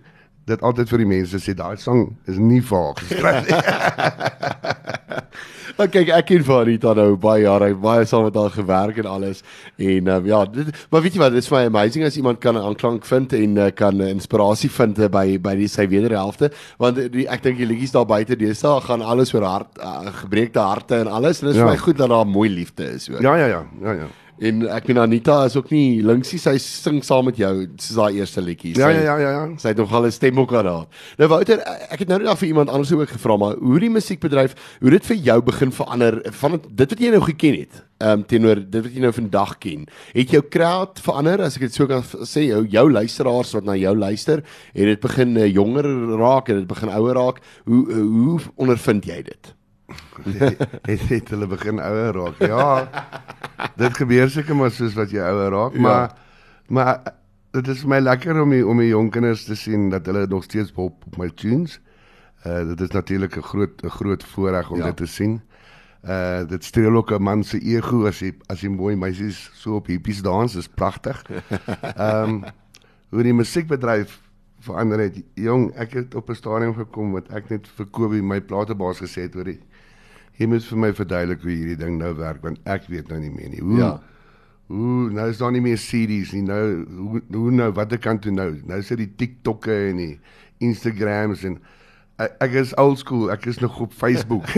dit 0.49 0.61
altyd 0.65 0.89
vir 0.89 0.97
die 1.03 1.07
mense 1.07 1.37
sê 1.39 1.53
daai 1.55 1.77
sang 1.77 2.15
is 2.27 2.37
nie 2.41 2.61
vir 2.61 2.77
haar 2.77 2.93
geskryf 3.01 3.47
nie. 3.47 3.61
Maar 5.81 5.89
kyk, 5.89 6.09
ek 6.13 6.25
ken 6.29 6.43
vir 6.45 6.59
Anita 6.61 6.91
nou 6.93 7.15
baie 7.17 7.41
jare, 7.41 7.71
baie 7.81 8.03
saam 8.05 8.27
met 8.27 8.35
haar 8.37 8.51
gewerk 8.53 8.99
en 9.01 9.07
alles. 9.09 9.39
En 9.81 10.11
um, 10.13 10.27
ja, 10.29 10.43
dit, 10.45 10.67
maar 10.93 11.01
weet 11.01 11.15
jy 11.17 11.21
wat, 11.23 11.33
dit 11.33 11.41
is 11.41 11.49
vir 11.49 11.57
my 11.57 11.69
amazing 11.71 12.05
as 12.05 12.19
iemand 12.21 12.37
kan 12.43 12.59
aanklank 12.59 13.07
vind 13.09 13.33
en 13.33 13.57
uh, 13.57 13.71
kan 13.73 13.97
inspirasie 14.05 14.69
vind 14.69 15.01
uh, 15.01 15.09
by 15.09 15.39
by 15.41 15.55
die 15.57 15.69
sy 15.71 15.87
wederhelfte, 15.89 16.51
want 16.77 17.01
die, 17.15 17.25
ek 17.33 17.41
dink 17.47 17.57
die 17.57 17.65
liedjies 17.71 17.95
daar 17.95 18.05
buite 18.05 18.37
deesdae 18.37 18.77
gaan 18.85 19.01
alles 19.01 19.33
oor 19.33 19.47
hart 19.49 19.81
uh, 19.81 20.11
gebreekte 20.21 20.61
harte 20.61 21.01
en 21.01 21.09
alles 21.09 21.41
en 21.41 21.49
dit 21.49 21.55
is 21.57 21.61
Ja. 21.63 21.65
vir 21.65 21.73
my 21.73 21.81
goed 21.87 21.97
dat 21.97 22.13
daar 22.13 22.29
mooi 22.29 22.49
liefde 22.53 22.91
is 22.99 23.09
hoor. 23.09 23.21
ja 23.25 23.33
ja 23.41 23.47
ja, 23.55 23.63
ja 23.81 23.97
ja. 24.03 24.11
En 24.41 24.63
ek 24.73 24.87
meen 24.89 24.97
Anita 24.97 25.35
is 25.45 25.53
ook 25.55 25.69
nie 25.69 26.01
linksie, 26.01 26.39
sy 26.41 26.55
sing 26.57 27.03
saam 27.05 27.27
met 27.29 27.37
jou 27.37 27.51
soos 27.77 27.97
daai 27.99 28.15
eerste 28.17 28.41
liedjie. 28.41 28.71
Ja 28.79 28.87
ja 28.89 29.01
ja 29.05 29.17
ja 29.21 29.31
ja. 29.35 29.43
Sy 29.61 29.67
het 29.69 29.77
nogal 29.77 30.07
'n 30.07 30.11
stem 30.11 30.39
ook 30.39 30.49
daar. 30.49 30.87
Nou 31.17 31.29
Wouter, 31.29 31.59
ek 31.91 31.99
het 31.99 32.07
nou 32.07 32.17
net 32.23 32.37
vir 32.39 32.47
iemand 32.47 32.69
anders 32.69 32.91
ook 32.91 33.09
gevra 33.09 33.37
maar 33.37 33.55
hoe 33.61 33.79
die 33.79 33.89
musiekbedryf, 33.89 34.55
hoe 34.81 34.89
dit 34.89 35.05
vir 35.05 35.15
jou 35.17 35.41
begin 35.41 35.71
verander 35.71 36.21
van 36.31 36.51
het- 36.51 36.65
dit 36.75 36.89
wat 36.89 36.99
jy 36.99 37.09
nou 37.11 37.21
geken 37.21 37.59
het, 37.59 37.83
ehm 37.99 38.11
um, 38.11 38.25
teenoor 38.25 38.55
dit 38.55 38.81
wat 38.83 38.93
jy 38.93 38.99
nou 38.99 39.13
vandag 39.13 39.57
ken. 39.59 39.85
Het 40.13 40.29
jou 40.31 40.41
crowd 40.49 40.99
verander 40.99 41.41
as 41.41 41.55
ek 41.55 41.61
dit 41.61 41.73
so 41.73 41.85
kan 41.87 42.01
sê, 42.03 42.47
jou 42.49 42.65
jou 42.65 42.91
luisteraars 42.91 43.53
wat 43.53 43.63
na 43.63 43.75
jou 43.75 43.95
luister, 43.95 44.41
het 44.73 44.85
dit 44.85 44.99
begin 44.99 45.37
uh, 45.37 45.45
jonger 45.53 45.85
raak 46.17 46.49
en 46.49 46.55
dit 46.55 46.67
begin 46.67 46.89
ouer 46.89 47.13
raak. 47.13 47.41
Hoe 47.65 47.85
uh, 47.87 47.95
hoe 48.01 48.39
ondervind 48.57 49.05
jy 49.05 49.21
dit? 49.21 49.53
Het 50.85 51.01
het 51.09 51.29
hulle 51.29 51.47
begin 51.47 51.79
ouer 51.79 52.13
raak. 52.13 52.39
Ja. 52.39 52.89
dit 53.75 53.97
gebeur 53.97 54.29
seker 54.29 54.55
maar 54.55 54.71
soos 54.71 54.93
wat 54.93 55.11
jy 55.11 55.19
ouer 55.21 55.51
raak, 55.51 55.73
maar 55.77 56.01
Ja. 56.09 56.15
maar 56.67 56.99
dit 57.51 57.67
is 57.67 57.79
vir 57.81 57.89
my 57.89 57.99
lekker 57.99 58.41
om 58.41 58.49
die, 58.49 58.65
om 58.67 58.77
die 58.77 58.87
jong 58.87 59.11
kinders 59.11 59.43
te 59.45 59.55
sien 59.55 59.89
dat 59.89 60.05
hulle 60.05 60.27
nog 60.27 60.43
steeds 60.43 60.71
hop 60.75 61.03
op 61.05 61.17
my 61.17 61.29
tunes. 61.35 61.79
Uh 62.45 62.63
dit 62.67 62.81
is 62.81 62.89
natuurlik 62.91 63.35
'n 63.37 63.41
groot 63.41 63.83
'n 63.83 63.89
groot 63.89 64.23
voorreg 64.23 64.69
om 64.71 64.77
Ja. 64.77 64.85
dit 64.85 64.97
te 64.97 65.05
sien. 65.05 65.41
Uh 66.07 66.43
dit 66.47 66.63
streel 66.63 66.95
ook 66.95 67.11
'n 67.11 67.21
man 67.21 67.43
se 67.43 67.59
ego 67.59 68.05
as 68.07 68.19
hy 68.19 68.31
as 68.47 68.61
hy 68.61 68.67
mooi 68.67 68.95
meisies 68.95 69.51
so 69.53 69.75
op 69.75 69.87
hippies 69.87 70.21
dans, 70.21 70.55
is 70.55 70.67
pragtig. 70.67 71.21
Ehm 71.97 72.29
um, 72.29 72.43
hoe 73.09 73.23
die 73.23 73.33
musiekbedryf 73.33 74.21
verander 74.59 74.99
het. 74.99 75.21
Jong, 75.33 75.73
ek 75.75 75.93
het 75.93 76.15
op 76.15 76.29
'n 76.29 76.35
stadium 76.35 76.73
gekom 76.75 77.11
wat 77.11 77.27
ek 77.33 77.49
net 77.49 77.67
vir 77.67 77.85
Kobie 77.85 78.21
my 78.23 78.41
platebaas 78.41 78.99
gesê 79.01 79.21
het 79.21 79.35
oor 79.35 79.43
die 79.43 79.59
Jy 80.39 80.45
moet 80.47 80.63
vir 80.65 80.77
my 80.77 80.93
verduidelik 80.93 81.41
hoe 81.41 81.51
hierdie 81.51 81.77
ding 81.77 81.97
nou 81.99 82.13
werk 82.17 82.41
want 82.43 82.59
ek 82.65 82.87
weet 82.89 83.07
nou 83.09 83.19
nie 83.19 83.29
meer 83.31 83.49
nie. 83.49 83.61
Hoe 83.61 83.77
Ja. 83.79 83.99
Hoe 84.71 85.09
nou 85.11 85.29
is 85.29 85.37
daar 85.37 85.51
nie 85.51 85.61
meer 85.61 85.77
CD's 85.77 86.31
nie. 86.31 86.41
Nou 86.47 86.85
hoe 86.97 87.21
hoe 87.35 87.51
nou 87.51 87.71
watter 87.71 87.97
kant 87.99 88.21
toe 88.21 88.31
nou? 88.31 88.61
Nou 88.65 88.79
is 88.79 88.87
dit 88.87 88.97
die 88.97 89.13
TikTokke 89.15 89.89
en 89.89 89.97
die 89.97 90.19
Instagrams 90.59 91.43
en 91.43 91.57
ek, 92.17 92.35
ek 92.39 92.51
is 92.51 92.73
old 92.77 92.97
school. 92.99 93.31
Ek 93.31 93.45
is 93.45 93.59
nog 93.59 93.79
op 93.79 93.93
Facebook. 93.93 94.45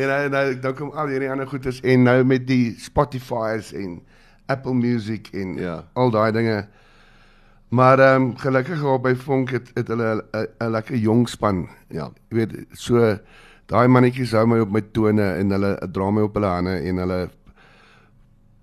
en 0.00 0.08
nou 0.08 0.28
nou 0.32 0.58
dan 0.60 0.74
kom 0.78 0.90
al 0.96 1.06
hierdie 1.12 1.30
ander 1.30 1.46
goedes 1.50 1.80
en 1.84 2.02
nou 2.08 2.24
met 2.24 2.46
die 2.48 2.74
Spotify's 2.80 3.72
en 3.76 4.00
Apple 4.48 4.74
Music 4.74 5.28
en 5.36 5.56
Ja. 5.60 5.84
al 5.92 6.10
daai 6.10 6.32
dinge. 6.32 6.66
Maar 7.68 7.98
ehm 8.00 8.22
um, 8.22 8.36
gelukkig 8.36 8.80
daar 8.82 9.00
by 9.00 9.14
Vonk 9.14 9.50
het, 9.50 9.70
het 9.74 9.88
hulle 9.88 10.24
'n 10.32 10.46
'n 10.64 10.70
lekker 10.70 10.96
jong 10.96 11.28
span. 11.28 11.68
Ja. 11.88 12.10
Jy 12.30 12.36
weet 12.36 12.52
so 12.72 13.18
daai 13.68 13.88
mannetjies 13.88 14.32
hou 14.32 14.46
my 14.48 14.62
op 14.64 14.70
my 14.72 14.82
tone 14.96 15.24
en 15.40 15.52
hulle 15.52 15.74
dra 15.92 16.10
my 16.10 16.24
op 16.24 16.38
hulle 16.38 16.52
hande 16.52 16.76
en 16.88 17.02
hulle 17.02 17.18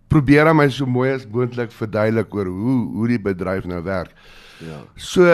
probeer 0.09 0.49
aan 0.49 0.57
my 0.57 0.67
so 0.69 0.87
mooi 0.89 1.11
as 1.13 1.27
moontlik 1.29 1.73
verduidelik 1.75 2.33
oor 2.33 2.49
hoe 2.49 2.77
hoe 2.95 3.07
die 3.11 3.21
bedryf 3.21 3.67
nou 3.69 3.81
werk. 3.85 4.13
Ja. 4.63 4.79
So 4.95 5.25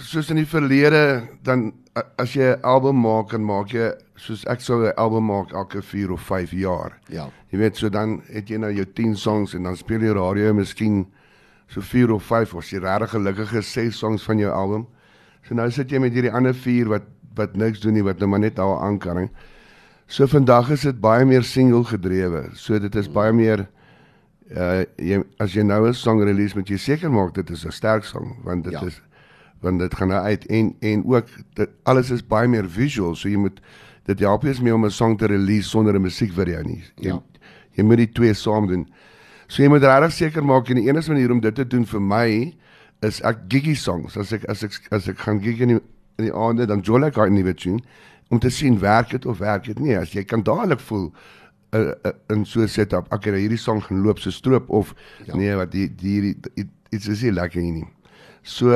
soos 0.00 0.30
in 0.32 0.40
die 0.40 0.48
verlede 0.48 1.28
dan 1.44 1.72
as 2.18 2.34
jy 2.34 2.54
'n 2.54 2.62
album 2.62 3.02
maak 3.02 3.30
dan 3.30 3.44
maak 3.44 3.74
jy 3.74 3.92
soos 4.16 4.44
ek 4.46 4.60
sou 4.60 4.82
'n 4.82 4.94
album 4.96 5.26
maak 5.26 5.52
elke 5.52 5.82
4 5.82 6.12
of 6.12 6.20
5 6.20 6.52
jaar. 6.52 6.98
Ja. 7.08 7.28
Jy 7.50 7.58
weet 7.58 7.76
so 7.76 7.88
dan 7.88 8.22
het 8.32 8.48
jy 8.48 8.56
nou 8.56 8.72
jou 8.72 8.86
10 8.86 9.16
songs 9.16 9.54
en 9.54 9.62
dan 9.62 9.76
speel 9.76 10.00
jy 10.00 10.12
radio 10.12 10.54
miskien 10.54 11.06
so 11.68 11.80
4 11.80 12.12
of 12.12 12.22
5 12.22 12.54
of 12.54 12.70
jy 12.70 12.78
regtig 12.78 13.10
gelukkig 13.10 13.52
is 13.52 13.72
6 13.72 13.98
songs 13.98 14.22
van 14.22 14.38
jou 14.38 14.50
album. 14.50 14.86
So 15.48 15.54
nou 15.54 15.70
sit 15.70 15.90
jy 15.90 15.98
met 15.98 16.12
hierdie 16.12 16.32
ander 16.32 16.54
4 16.54 16.88
wat 16.88 17.02
wat 17.34 17.54
niks 17.56 17.80
doen 17.80 17.94
nie 17.94 18.02
wat 18.04 18.18
nou 18.20 18.28
maar 18.28 18.40
net 18.40 18.56
daar 18.56 18.82
aankering. 18.84 19.30
So 20.06 20.26
vandag 20.28 20.70
is 20.70 20.82
dit 20.82 21.00
baie 21.00 21.24
meer 21.24 21.42
single 21.42 21.84
gedrewe. 21.84 22.50
So 22.54 22.78
dit 22.78 22.94
is 22.94 23.08
baie 23.08 23.32
meer 23.32 23.66
uh 24.52 24.82
jy 25.00 25.22
as 25.40 25.54
jy 25.54 25.62
nou 25.64 25.86
'n 25.88 25.94
song 25.94 26.20
release 26.20 26.54
moet 26.54 26.68
jy 26.68 26.76
seker 26.76 27.10
maak 27.10 27.32
dit 27.34 27.50
is 27.50 27.64
'n 27.64 27.70
sterk 27.72 28.04
song 28.04 28.36
want 28.44 28.64
dit 28.64 28.72
Ja. 28.72 28.84
is 28.86 29.00
want 29.62 29.78
dit 29.80 29.94
gaan 29.94 30.08
nou 30.08 30.20
uit 30.24 30.44
en 30.46 30.74
en 30.80 31.04
ook 31.06 31.26
dit 31.54 31.70
alles 31.84 32.10
is 32.10 32.22
baie 32.26 32.48
meer 32.48 32.68
visual 32.68 33.14
so 33.14 33.28
jy 33.28 33.36
moet 33.36 33.60
dit 34.06 34.18
help 34.20 34.42
jy 34.42 34.62
mee 34.62 34.74
om 34.74 34.84
'n 34.84 34.90
song 34.90 35.16
te 35.16 35.26
release 35.26 35.68
sonder 35.68 35.94
'n 35.94 36.02
musiekvideo 36.02 36.62
nie. 36.62 36.82
Jy, 36.96 37.08
Ja. 37.08 37.22
jy 37.74 37.82
moet 37.84 37.96
die 37.96 38.12
twee 38.12 38.34
saam 38.34 38.66
doen. 38.66 38.86
So 39.48 39.62
jy 39.62 39.68
moet 39.68 39.82
regtig 39.82 40.12
seker 40.12 40.44
maak 40.44 40.68
en 40.68 40.76
die 40.76 40.88
enigste 40.88 41.12
manier 41.12 41.30
om 41.30 41.40
dit 41.40 41.54
te 41.54 41.64
doen 41.66 41.86
vir 41.86 42.00
my 42.00 42.54
is 43.02 43.20
ek 43.26 43.38
giggy 43.48 43.74
songs. 43.74 44.16
As 44.16 44.32
ek 44.32 44.44
as 44.48 44.62
ek 44.62 44.72
as 44.92 45.08
ek 45.08 45.18
gaan 45.18 45.40
gig 45.42 45.60
in 45.60 45.68
die, 45.68 45.80
in 46.18 46.24
die 46.28 46.34
aande 46.34 46.66
dan 46.66 46.82
jol 46.86 47.04
ek 47.04 47.14
daai 47.14 47.30
nuwe 47.30 47.54
tune 47.54 47.80
om 48.30 48.38
te 48.40 48.50
sien 48.50 48.78
werk 48.80 49.10
dit 49.10 49.26
of 49.26 49.38
werk 49.38 49.64
dit 49.64 49.78
nie. 49.78 49.94
As 49.98 50.12
jy 50.14 50.24
kan 50.24 50.42
dadelik 50.42 50.80
voel 50.80 51.10
uh, 51.74 51.92
uh, 52.04 52.12
in 52.30 52.44
so 52.44 52.60
'n 52.62 52.68
setup, 52.68 53.12
okay, 53.12 53.30
nou 53.32 53.40
hierdie 53.40 53.58
song 53.60 53.80
gaan 53.82 54.02
loop 54.02 54.18
so 54.18 54.30
stroop 54.30 54.70
of 54.70 54.94
Ja. 55.26 55.34
nee, 55.36 55.54
wat 55.56 55.72
die 55.72 55.88
die 55.88 56.20
hierdie 56.20 56.68
iets 56.92 57.08
is 57.08 57.22
nie 57.22 57.32
lekker 57.32 57.60
hier 57.60 57.72
nie. 57.72 57.88
So 58.42 58.70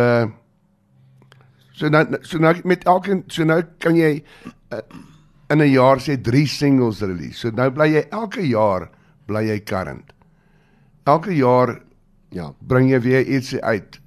so 1.76 1.88
nou 1.88 2.04
so 2.22 2.38
nou 2.38 2.54
met 2.64 2.84
elke 2.88 3.22
so 3.28 3.44
nou 3.44 3.62
kan 3.78 3.96
jy 3.96 4.22
uh, 4.72 4.80
in 5.50 5.58
'n 5.62 5.70
jaar 5.72 5.96
sê 6.00 6.16
3 6.20 6.46
singles 6.46 7.00
release. 7.02 7.38
So 7.38 7.50
nou 7.50 7.70
bly 7.70 7.88
jy 7.94 8.04
elke 8.10 8.42
jaar 8.42 8.90
bly 9.26 9.44
jy 9.48 9.60
current. 9.60 10.12
Elke 11.06 11.30
jaar 11.36 11.80
Ja. 12.32 12.52
bring 12.60 12.90
jy 12.90 13.00
weer 13.00 13.22
iets 13.26 13.54
uit. 13.60 14.00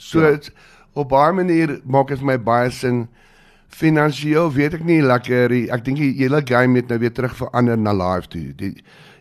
So 0.00 0.20
Ja. 0.24 0.30
ja. 0.30 0.38
op 0.98 1.08
baie 1.12 1.32
manier 1.36 1.80
maak 1.84 2.08
dit 2.08 2.18
vir 2.18 2.26
my 2.26 2.38
baie 2.38 2.70
sin. 2.74 3.08
Finansieel 3.70 4.48
weet 4.52 4.74
ek 4.74 4.84
nie 4.84 5.00
lekker 5.04 5.52
nie. 5.52 5.66
Ek 5.70 5.84
dink 5.86 6.00
die 6.00 6.14
hele 6.18 6.40
game 6.42 6.80
het 6.80 6.88
nou 6.90 6.98
weer 6.98 7.12
terug 7.14 7.36
verander 7.38 7.78
na 7.78 7.92
live 7.94 8.28
toe. 8.32 8.48
Die 8.58 8.72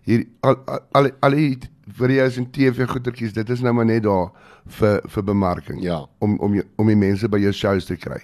hier 0.08 0.26
al 0.42 0.56
al, 0.98 1.12
al, 1.22 1.36
die 1.38 1.60
video's 2.00 2.38
en 2.38 2.48
TV 2.52 2.88
goedertjies, 2.90 3.36
dit 3.36 3.50
is 3.50 3.62
nou 3.62 3.74
maar 3.74 3.86
net 3.86 4.04
daar 4.08 4.32
vir 4.80 5.02
vir 5.06 5.24
bemarking. 5.24 5.82
Ja. 5.84 6.02
Om 6.20 6.40
om 6.40 6.58
om 6.78 6.88
die 6.88 6.98
mense 6.98 7.30
by 7.30 7.38
jou 7.44 7.54
shows 7.54 7.86
te 7.86 7.98
kry. 7.98 8.22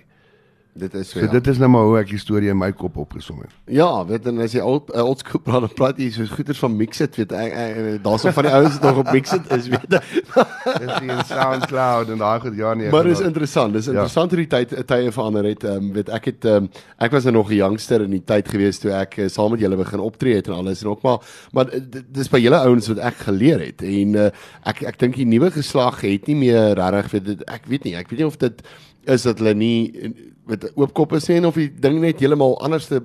Dit 0.76 0.94
is 0.94 1.10
so. 1.10 1.20
So 1.20 1.26
ja. 1.26 1.32
dit 1.32 1.48
is 1.48 1.58
nou 1.58 1.70
maar 1.72 1.86
hoe 1.88 1.94
ek 2.02 2.10
die 2.12 2.18
storie 2.20 2.50
in 2.52 2.58
my 2.60 2.68
kop 2.76 2.98
opgesom 3.00 3.38
het. 3.40 3.52
Ja, 3.72 3.88
weet 4.10 4.26
en 4.28 4.42
as 4.44 4.52
jy 4.58 4.60
old 4.60 4.90
uh, 4.92 5.06
old 5.08 5.22
school 5.24 5.40
praat, 5.40 5.64
dan 5.64 5.72
praat 5.78 6.00
jy 6.04 6.10
soos 6.12 6.34
goeters 6.36 6.60
van 6.60 6.74
Mixit, 6.76 7.16
weet 7.16 7.32
ek, 7.32 7.54
ek 7.62 8.02
daar's 8.04 8.26
van 8.28 8.44
die 8.44 8.52
ouens 8.58 8.74
wat 8.76 8.88
nog 8.90 8.98
op 9.06 9.12
Mixit 9.16 9.54
is, 9.56 9.70
weet. 9.72 9.96
Dis 10.82 10.98
die 11.06 11.16
SoundCloud 11.30 12.12
en 12.12 12.20
daai 12.20 12.44
goed 12.44 12.58
ja 12.60 12.74
nee. 12.76 12.90
Maar 12.92 13.08
dis 13.08 13.22
interessant. 13.24 13.72
Dis 13.78 13.88
interessant 13.88 14.36
hoe 14.36 14.42
die 14.42 14.50
tyd 14.52 14.74
tye 14.90 15.14
verander 15.16 15.48
het. 15.48 15.64
Ehm 15.64 15.86
um, 15.86 15.94
weet 15.96 16.12
ek 16.18 16.28
het 16.34 16.48
ehm 16.50 16.68
um, 16.68 16.72
ek 17.08 17.16
was 17.16 17.30
nou 17.30 17.38
nog 17.38 17.54
'n 17.54 17.60
youngster 17.62 18.04
in 18.04 18.12
die 18.18 18.24
tyd 18.34 18.52
gewees 18.52 18.82
toe 18.84 18.92
ek 19.00 19.16
uh, 19.24 19.30
saam 19.32 19.56
met 19.56 19.64
julle 19.64 19.80
begin 19.80 20.04
optree 20.04 20.42
het 20.42 20.50
en 20.52 20.58
alles 20.60 20.84
en 20.84 20.92
ook 20.92 21.06
maar 21.08 21.24
maar 21.56 21.72
dis 22.20 22.32
by 22.34 22.42
julle 22.44 22.60
ouens 22.68 22.92
wat 22.92 23.00
ek 23.14 23.24
geleer 23.30 23.64
het 23.64 23.80
en 23.80 24.20
uh, 24.26 24.28
ek 24.68 24.84
ek 24.92 25.00
dink 25.00 25.16
die 25.16 25.30
nuwe 25.38 25.54
geslag 25.56 26.04
het 26.04 26.28
nie 26.28 26.36
meer 26.36 26.76
regtig 26.76 27.16
weet 27.16 27.48
ek 27.48 27.72
weet 27.72 27.88
nie. 27.88 27.96
Ek 27.96 28.12
weet 28.12 28.26
nie 28.26 28.28
of 28.28 28.38
dit 28.44 28.60
is 29.06 29.26
dat 29.28 29.40
hulle 29.42 29.54
nie 29.58 29.92
eh, 29.94 30.12
met 30.46 30.72
oopkop 30.76 31.14
is 31.14 31.28
nie 31.28 31.38
en 31.38 31.46
of 31.46 31.58
die 31.60 31.72
ding 31.80 32.00
net 32.00 32.20
heeltemal 32.20 32.62
anders 32.62 32.88
te 32.88 33.02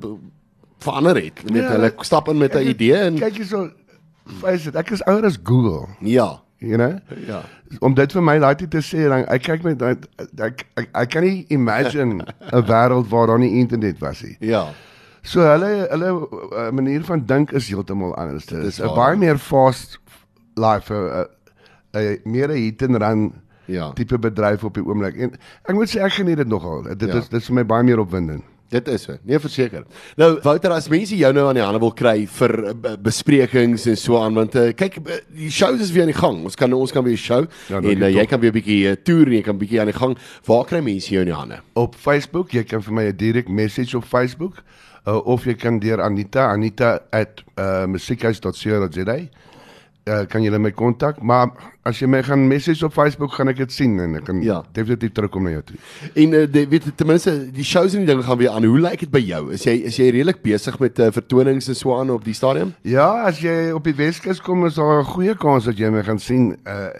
verander 0.79 1.17
het. 1.17 1.43
Met 1.45 1.63
Ja, 1.63 1.71
hulle 1.77 1.93
stap 2.01 2.29
in 2.29 2.39
met 2.39 2.55
'n 2.55 2.59
Ek 2.59 2.75
idee 2.75 2.95
en 2.95 3.19
kyk 3.19 3.37
hierso. 3.37 3.71
Face 4.41 4.65
dit, 4.65 4.77
ek 4.77 4.91
is 4.91 5.03
ouer 5.05 5.25
as 5.25 5.39
Google, 5.43 5.89
ja. 6.01 6.41
you 6.59 6.77
know? 6.77 6.99
Ja. 7.27 7.43
om 7.79 7.95
dit 7.95 8.13
vir 8.13 8.23
my 8.23 8.37
tyd 8.43 8.71
te 8.71 8.83
sê 8.83 9.07
dan 9.09 9.25
ek 9.31 9.45
kyk 9.47 9.65
met 9.67 9.79
dat 9.79 10.07
ek 10.43 10.65
ek 10.81 10.89
ek 10.93 11.11
kan 11.15 11.23
nie 11.23 11.45
imagine 11.55 12.25
'n 12.53 12.65
wêreld 12.67 13.09
waar 13.09 13.27
daar 13.27 13.39
nie 13.39 13.61
internet 13.61 13.99
was 13.99 14.23
nie. 14.23 14.37
Ja. 14.41 14.69
So 15.23 15.45
hulle 15.45 15.87
hulle 15.91 16.11
uh, 16.11 16.71
manier 16.71 17.05
van 17.05 17.25
dink 17.27 17.53
is 17.53 17.69
heeltemal 17.69 18.15
anders. 18.17 18.47
Dit 18.47 18.65
is 18.65 18.81
'n 18.81 18.95
baie 18.95 19.17
meer 19.17 19.39
fast 19.39 19.99
life 20.57 20.93
'n 20.93 20.97
uh, 20.97 21.25
uh, 21.95 22.17
meer 22.25 22.49
'n 22.51 22.59
hit 22.59 22.83
and 22.83 22.97
run 22.97 23.33
Ja. 23.71 23.93
tipe 23.95 24.19
bedryf 24.19 24.65
op 24.65 24.75
die 24.75 24.83
oomblik. 24.85 25.15
En 25.17 25.31
ek 25.65 25.75
moet 25.75 25.89
sê 25.89 26.01
ek 26.03 26.13
geniet 26.13 26.37
dit 26.37 26.49
nogal. 26.49 26.83
Dit 26.97 27.09
Ja. 27.09 27.17
is 27.19 27.29
dit 27.29 27.41
is 27.41 27.47
vir 27.47 27.55
my 27.55 27.65
baie 27.65 27.83
meer 27.85 27.99
opwindend. 28.03 28.43
Dit 28.71 28.87
is 28.89 29.03
so. 29.03 29.17
Nee, 29.27 29.39
verseker. 29.43 29.83
Nou 30.17 30.39
Wouter, 30.45 30.71
as 30.71 30.87
mense 30.89 31.17
jou 31.17 31.33
nou 31.35 31.49
aan 31.49 31.55
die 31.59 31.63
hande 31.65 31.81
wil 31.83 31.91
kry 31.93 32.23
vir 32.27 32.53
uh, 32.69 32.73
be- 32.75 32.97
besprekings 33.03 33.87
en 33.91 33.97
so 33.97 34.17
aan 34.23 34.35
want 34.35 34.55
uh, 34.55 34.71
kyk 34.73 34.97
uh, 35.03 35.13
die 35.35 35.51
shows 35.51 35.81
is 35.81 35.91
weer 35.91 36.03
aan 36.07 36.13
die 36.13 36.21
gang. 36.21 36.45
Ons 36.45 36.55
kan 36.55 36.73
ons 36.73 36.93
kan 36.93 37.03
weer 37.05 37.17
show 37.19 37.41
Ja, 37.69 37.77
en 37.77 37.83
dankie 37.83 37.99
uh, 37.99 38.11
jy 38.15 38.21
tog. 38.21 38.29
kan 38.31 38.41
weer 38.41 38.51
'n 38.53 38.55
bietjie 38.55 38.87
uh, 38.91 38.95
toer 39.03 39.27
en 39.27 39.33
jy 39.33 39.43
kan 39.43 39.59
bietjie 39.59 39.81
aan 39.81 39.87
die 39.91 39.99
gang. 39.99 40.17
Waar 40.47 40.65
kry 40.65 40.81
mense 40.81 41.11
jou 41.11 41.21
in 41.21 41.27
die 41.33 41.35
hande? 41.35 41.59
Op 41.75 41.95
Facebook, 41.99 42.51
jy 42.53 42.63
kan 42.63 42.81
vir 42.83 42.93
my 42.95 43.05
'n 43.11 43.17
direk 43.17 43.49
message 43.49 43.97
op 43.97 44.05
Facebook 44.05 44.63
uh, 45.07 45.17
of 45.27 45.45
jy 45.45 45.55
kan 45.55 45.79
deur 45.81 46.01
Anita, 46.01 46.47
anita@musiekhuis.co.za 46.53 49.19
uh, 50.11 50.25
kan 50.29 50.43
jy 50.43 50.51
my 50.59 50.71
kontak, 50.75 51.21
maar 51.23 51.51
as 51.87 52.01
jy 52.03 52.07
my 52.11 52.23
gaan 52.27 52.43
message 52.51 52.85
op 52.85 52.93
Facebook 52.93 53.33
gaan 53.37 53.49
ek 53.53 53.57
dit 53.63 53.73
sien 53.73 53.95
en 54.03 54.17
ek 54.19 54.25
kan 54.27 54.43
Ja. 54.43 54.63
definitief 54.77 55.13
terugkom 55.17 55.45
na 55.47 55.51
jou 55.51 55.63
toe. 55.63 55.77
En 56.15 56.33
uh, 56.33 56.47
die, 56.53 56.67
weet 56.69 56.89
ten 56.97 57.07
minste 57.07 57.35
die 57.55 57.65
shows 57.65 57.95
en 57.95 58.05
die 58.05 58.11
dinge 58.11 58.23
gaan 58.27 58.39
weer 58.39 58.51
aan. 58.51 58.65
Hoe 58.65 58.81
lyk 58.81 59.01
dit 59.01 59.11
by 59.11 59.23
jou? 59.23 59.53
Is 59.53 59.65
jy 59.65 59.77
is 59.91 59.97
jy 59.97 60.11
redelik 60.11 60.43
besig 60.43 60.79
met 60.81 60.99
uh, 60.99 61.11
vertonings 61.15 61.69
en 61.69 61.75
so 61.79 61.95
aan 61.99 62.11
op 62.11 62.25
die 62.25 62.35
stadion? 62.35 62.75
Ja, 62.83 63.25
as 63.31 63.39
jy 63.41 63.71
op 63.73 63.85
die 63.85 63.95
Weskus 63.95 64.41
kom 64.41 64.67
is 64.67 64.75
daar 64.75 65.01
'n 65.01 65.05
goeie 65.15 65.35
kans 65.37 65.65
dat 65.65 65.79
jy 65.79 65.91
my 65.91 66.03
gaan 66.03 66.19
sien 66.19 66.57
uh 66.67 66.91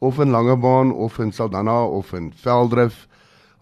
of 0.00 0.18
in 0.20 0.30
Langebaan 0.30 0.92
of 0.94 1.18
in 1.18 1.32
Saldanha 1.32 1.84
of 1.84 2.12
in 2.12 2.32
Veldrif. 2.36 3.08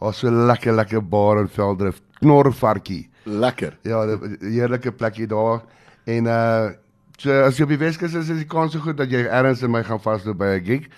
Daar's 0.01 0.19
so 0.19 0.29
lekker 0.31 0.73
lekker 0.75 1.01
bar 1.01 1.39
in 1.41 1.49
Veldrif, 1.49 2.01
Knorvarkie. 2.21 3.09
Lekker. 3.25 3.79
Ja, 3.83 4.05
'n 4.05 4.37
heerlike 4.41 4.93
plekkie 4.93 5.27
daar. 5.27 5.63
En 6.05 6.25
uh 6.27 6.69
so 7.17 7.31
as 7.43 7.57
jy 7.57 7.63
op 7.65 7.69
die 7.69 7.79
Weskus 7.79 8.15
is, 8.15 8.29
is 8.29 8.39
die 8.39 8.51
kans 8.51 8.73
so 8.73 8.79
goed 8.81 8.97
dat 8.97 9.11
jy 9.11 9.25
ergens 9.27 9.63
in 9.63 9.71
my 9.71 9.83
gaan 9.83 10.01
vasloop 10.01 10.39
by 10.39 10.57
'n 10.61 10.65
gig. 10.65 10.89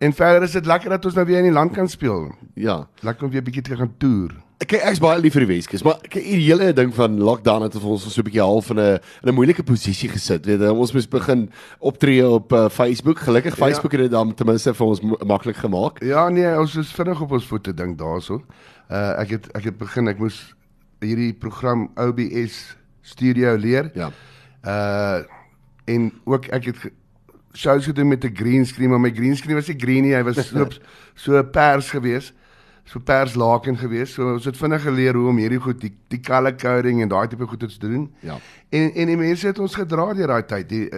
En 0.00 0.12
verder 0.12 0.42
is 0.42 0.52
dit 0.52 0.66
lekker 0.66 0.90
dat 0.90 1.04
ons 1.04 1.14
nou 1.14 1.26
weer 1.26 1.38
in 1.38 1.44
die 1.44 1.52
land 1.52 1.72
kan 1.72 1.88
speel. 1.88 2.32
Ja. 2.54 2.88
Lekker 3.00 3.24
om 3.24 3.30
weer 3.30 3.42
bietjie 3.42 3.62
te 3.62 3.76
gaan 3.76 3.94
toer. 3.98 4.30
Kyk, 4.58 4.80
ek's 4.82 4.98
baie 4.98 5.18
lief 5.20 5.32
vir 5.32 5.46
die 5.46 5.54
Weskus, 5.56 5.82
maar 5.82 5.98
kyk 6.02 6.22
hierdie 6.22 6.46
hele 6.46 6.72
ding 6.72 6.92
van 6.94 7.18
lockdown 7.18 7.62
het 7.62 7.74
ons 7.74 8.02
so 8.02 8.20
'n 8.20 8.24
bietjie 8.24 8.42
half 8.42 8.70
in 8.70 8.78
'n 8.78 8.98
in 9.22 9.28
'n 9.28 9.34
moeilike 9.34 9.62
posisie 9.62 10.08
gesit. 10.08 10.46
Weet 10.46 10.60
jy, 10.60 10.68
ons 10.68 10.92
moes 10.92 11.08
begin 11.08 11.50
optree 11.80 12.28
op 12.28 12.52
uh, 12.52 12.68
Facebook. 12.68 13.18
Gelukkig 13.18 13.56
Ja. 13.56 13.64
Facebook 13.66 13.92
het 13.92 14.00
dit 14.00 14.10
dan 14.10 14.34
ten 14.34 14.46
minste 14.46 14.74
vir 14.74 14.86
ons 14.86 15.00
maklik 15.26 15.56
gemaak. 15.56 16.02
Ja, 16.02 16.28
nee, 16.28 16.58
ons 16.58 16.76
is 16.76 16.92
vinnig 16.92 17.20
op 17.20 17.32
ons 17.32 17.46
voete 17.46 17.74
dink 17.74 17.98
daarso. 17.98 18.42
Uh 18.90 19.20
ek 19.20 19.30
het 19.30 19.46
ek 19.56 19.64
het 19.64 19.78
begin, 19.78 20.08
ek 20.08 20.18
moes 20.18 20.54
hierdie 21.00 21.32
program 21.32 21.90
OBS 21.96 22.76
Studio 23.02 23.56
leer. 23.56 23.90
Ja. 23.94 24.10
Uh 24.64 25.22
en 25.84 26.12
ook 26.24 26.46
ek 26.46 26.64
het 26.64 26.76
shows 27.52 27.84
gedoen 27.84 28.08
met 28.08 28.24
'n 28.24 28.36
green 28.36 28.66
screen, 28.66 28.90
maar 28.90 29.00
my 29.00 29.10
green 29.14 29.36
screen 29.36 29.54
was 29.54 29.66
nie 29.68 29.78
green 29.78 30.02
nie, 30.02 30.14
hy 30.14 30.22
was 30.22 30.48
so 30.48 30.68
so 31.14 31.42
pers 31.42 31.90
geweest. 31.90 32.34
So 32.84 32.98
pers 32.98 33.34
laken 33.34 33.76
geweest. 33.76 34.14
So 34.14 34.32
ons 34.32 34.44
het 34.44 34.56
vinnig 34.56 34.82
geleer 34.82 35.14
hoe 35.14 35.28
om 35.28 35.36
hierdie 35.36 35.60
goed 35.60 35.80
die 35.80 35.92
die 36.08 36.20
color 36.20 36.54
coding 36.56 37.02
en 37.02 37.08
daai 37.08 37.28
tipe 37.28 37.46
goed 37.46 37.58
te 37.58 37.78
doen. 37.78 38.14
Ja. 38.20 38.38
En 38.68 38.94
en 38.94 39.06
die 39.06 39.16
mense 39.16 39.46
het 39.46 39.58
ons 39.58 39.74
gedra 39.74 40.14
deur 40.14 40.26
daai 40.26 40.44
tyd. 40.44 40.68
Die 40.68 40.88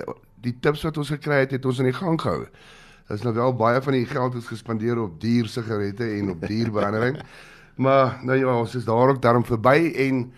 die 0.40 0.56
tips 0.60 0.82
wat 0.82 0.96
ons 0.96 1.08
gekry 1.08 1.44
het, 1.44 1.50
het 1.50 1.64
ons 1.64 1.78
in 1.78 1.84
die 1.84 1.96
gang 1.96 2.20
gehou. 2.20 2.46
Dit 3.08 3.18
is 3.18 3.22
nou 3.22 3.34
wel 3.34 3.54
baie 3.56 3.82
van 3.82 3.92
die 3.92 4.06
geld 4.06 4.34
is 4.34 4.46
gespandeer 4.46 4.98
op 4.98 5.20
duur 5.20 5.48
sigarette 5.48 6.04
en 6.04 6.30
op 6.30 6.46
duur 6.46 6.70
brandewyn. 6.70 7.20
maar 7.84 8.18
nou 8.22 8.38
ja, 8.38 8.58
ons 8.58 8.74
is 8.74 8.84
daar 8.84 9.08
ook 9.08 9.22
daarom 9.22 9.44
verby 9.44 9.92
en 10.08 10.32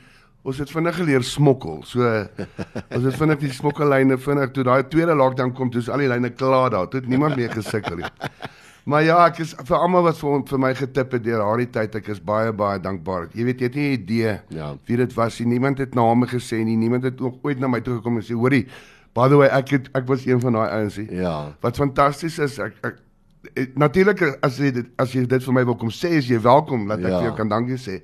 ons 0.47 0.59
het 0.63 0.71
vinnig 0.71 0.95
geleer 0.95 1.25
smokkel. 1.27 1.81
So 1.89 2.03
ons 2.07 3.05
het 3.09 3.17
vinnig 3.19 3.41
die 3.43 3.51
smokkellyne 3.57 4.19
vinnig 4.23 4.53
toe 4.55 4.65
daai 4.69 4.85
tweede 4.93 5.15
lockdown 5.19 5.53
kom, 5.59 5.71
toe 5.75 5.81
is 5.83 5.89
al 5.91 6.05
die 6.05 6.09
lyne 6.13 6.31
klaar 6.39 6.71
daar. 6.75 6.87
Toe 6.93 7.01
het 7.01 7.09
niemand 7.11 7.37
meer 7.37 7.51
gesukkel 7.55 7.97
nie. 8.03 8.11
Maar 8.87 9.03
ja, 9.03 9.17
ek 9.27 9.41
is 9.43 9.55
vir 9.67 9.77
almal 9.83 10.05
wat 10.07 10.19
vir 10.21 10.45
vir 10.47 10.61
my 10.63 10.69
getip 10.79 11.17
het 11.17 11.25
deur 11.25 11.41
daardie 11.43 11.67
tyd, 11.75 11.97
ek 11.99 12.09
is 12.15 12.21
baie 12.23 12.53
baie 12.55 12.79
dankbaar. 12.79 13.25
Jy 13.35 13.45
weet 13.49 13.59
jy 13.65 13.67
het 13.67 13.75
nie 13.75 13.87
'n 13.89 13.93
idee 13.99 14.37
Ja. 14.55 14.69
wie 14.87 14.97
dit 14.97 15.15
was 15.17 15.41
nie. 15.41 15.49
Niemand 15.49 15.79
het 15.79 15.95
name 15.95 16.27
gesê 16.27 16.63
nie. 16.65 16.77
Niemand 16.77 17.03
het 17.03 17.19
nog 17.21 17.35
ooit 17.43 17.59
na 17.59 17.67
my 17.67 17.81
toe 17.81 17.97
gekom 17.97 18.17
en 18.17 18.23
sê, 18.23 18.35
"Hoorie, 18.39 18.67
by 19.15 19.29
the 19.29 19.37
way, 19.37 19.49
ek 19.49 19.69
het 19.71 19.89
ek 19.95 20.07
was 20.07 20.25
een 20.27 20.41
van 20.41 20.53
daai 20.53 20.71
ouens 20.71 20.97
nie." 20.99 21.09
Ja. 21.15 21.53
Wat 21.61 21.77
fantasties 21.77 22.39
is, 22.39 22.59
ek 22.59 22.75
ek 22.85 22.95
natuurlik 23.77 24.39
as 24.43 24.59
jy 24.59 24.71
dit 24.73 24.87
as 24.99 25.13
jy 25.13 25.27
dit 25.27 25.43
vir 25.43 25.53
my 25.55 25.65
wil 25.65 25.75
kom 25.77 25.91
sê, 25.91 26.11
is 26.19 26.29
jy 26.29 26.39
welkom 26.41 26.87
dat 26.89 26.99
ek 26.99 27.05
Ja. 27.11 27.19
vir 27.19 27.27
jou 27.29 27.37
kan 27.37 27.49
dankie 27.49 27.77
sê. 27.79 28.03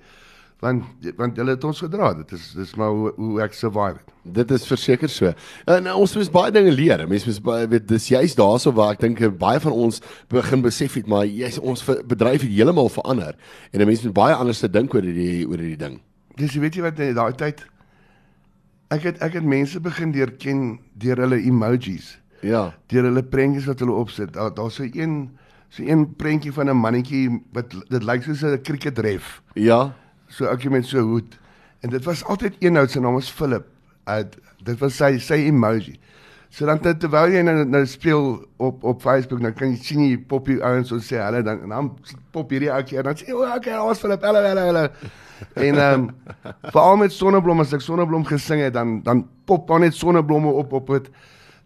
Want 0.63 1.11
want 1.19 1.39
hulle 1.41 1.57
het 1.57 1.65
ons 1.67 1.81
gedra. 1.83 2.13
Dit 2.15 2.33
is 2.37 2.53
dis 2.55 2.75
maar 2.79 2.93
hoe, 2.95 3.11
hoe 3.17 3.41
ek 3.43 3.57
survive 3.59 3.99
het. 3.99 4.13
Dit 4.37 4.53
is 4.55 4.67
verseker 4.71 5.11
so. 5.11 5.33
En 5.67 5.89
uh, 5.91 5.97
ons 5.99 6.15
moet 6.15 6.31
baie 6.37 6.53
dinge 6.55 6.71
leer. 6.71 7.03
Mense 7.11 7.27
moet 7.27 7.41
baie 7.49 7.67
weet 7.73 7.89
dis 7.91 8.07
juist 8.13 8.39
daarso 8.39 8.71
waar 8.77 8.93
ek 8.95 9.01
dink 9.03 9.23
uh, 9.27 9.31
baie 9.41 9.59
van 9.65 9.75
ons 9.75 9.99
begin 10.31 10.63
besef 10.63 10.95
het 11.01 11.11
maar 11.11 11.27
jy's 11.27 11.59
ons 11.59 11.83
bedryf 12.07 12.45
het 12.47 12.53
heeltemal 12.55 12.93
verander 12.95 13.35
en 13.73 13.83
'n 13.83 13.89
mens 13.91 14.05
moet 14.07 14.15
baie 14.15 14.37
anders 14.39 14.63
te 14.63 14.71
dink 14.71 14.95
oor 14.95 15.03
hierdie 15.03 15.49
oor 15.49 15.59
hierdie 15.59 15.83
ding. 15.83 15.99
Dis 16.39 16.55
weet 16.55 16.79
jy 16.79 16.83
wat 16.87 16.99
in 16.99 17.15
daai 17.15 17.35
tyd 17.35 17.65
ek 18.95 19.03
het 19.03 19.19
ek 19.19 19.35
het 19.41 19.45
mense 19.45 19.81
begin 19.81 20.13
leer 20.15 20.31
ken 20.39 20.79
deur 20.95 21.17
hulle 21.27 21.43
emojis. 21.43 22.19
Ja. 22.43 22.75
deur 22.87 23.05
hulle 23.11 23.23
prentjies 23.23 23.67
wat 23.67 23.83
hulle 23.83 23.99
opsit. 23.99 24.33
Daar 24.35 24.55
daar's 24.55 24.79
so 24.79 24.87
een 24.87 25.35
so 25.71 25.83
een 25.83 26.07
prentjie 26.15 26.53
van 26.53 26.71
'n 26.71 26.77
mannetjie 26.77 27.43
wat 27.53 27.75
dit 27.89 28.03
lyk 28.05 28.23
soos 28.23 28.45
'n 28.45 28.63
cricket 28.63 28.99
ref. 28.99 29.43
Ja. 29.55 29.95
So 30.33 30.49
ouetjie 30.49 30.71
met 30.73 30.87
so 30.89 31.03
hoed. 31.05 31.37
En 31.85 31.91
dit 31.93 32.05
was 32.09 32.23
altyd 32.25 32.57
een 32.63 32.79
ou 32.81 32.87
se 32.89 33.01
naam 33.03 33.19
was 33.19 33.29
Philip. 33.31 33.67
Uh, 34.09 34.23
dit 34.65 34.79
was 34.81 34.97
sy 34.97 35.19
sy 35.23 35.43
emoji. 35.51 35.99
So 36.53 36.67
dan 36.69 36.81
ter- 36.85 36.97
terwyl 37.01 37.33
jy 37.33 37.43
nou 37.47 37.65
nou 37.65 37.83
speel 37.89 38.25
op 38.61 38.83
op 38.85 39.01
Facebook, 39.03 39.41
dan 39.45 39.55
kan 39.57 39.71
jy 39.73 39.79
sien 39.83 40.03
jy 40.05 40.17
pop 40.29 40.47
hier 40.51 40.63
ouens 40.69 40.93
ons 40.93 41.07
sê 41.09 41.17
hulle 41.21 41.43
dan 41.47 41.63
en 41.65 41.69
dan 41.73 41.91
pop 42.35 42.51
hierdie 42.53 42.71
ouetjie 42.73 42.99
en 43.01 43.09
dan 43.11 43.17
sê 43.21 43.33
o, 43.33 43.41
okay, 43.45 43.73
daar's 43.73 44.01
Philip. 44.03 44.23
Hallo, 44.29 44.43
hallo, 44.45 44.67
hallo. 44.71 44.89
En 45.55 45.79
ehm 45.79 46.01
um, 46.03 46.09
veral 46.71 46.97
met 47.01 47.13
sonneblom 47.13 47.61
as 47.65 47.73
ek 47.73 47.81
sonneblom 47.85 48.25
gesing 48.29 48.61
het, 48.63 48.75
dan 48.77 49.01
dan 49.03 49.25
pop 49.49 49.67
dan 49.69 49.81
net 49.81 49.95
sonneblomme 49.97 50.53
op 50.65 50.73
op 50.73 50.93
dit. 50.97 51.09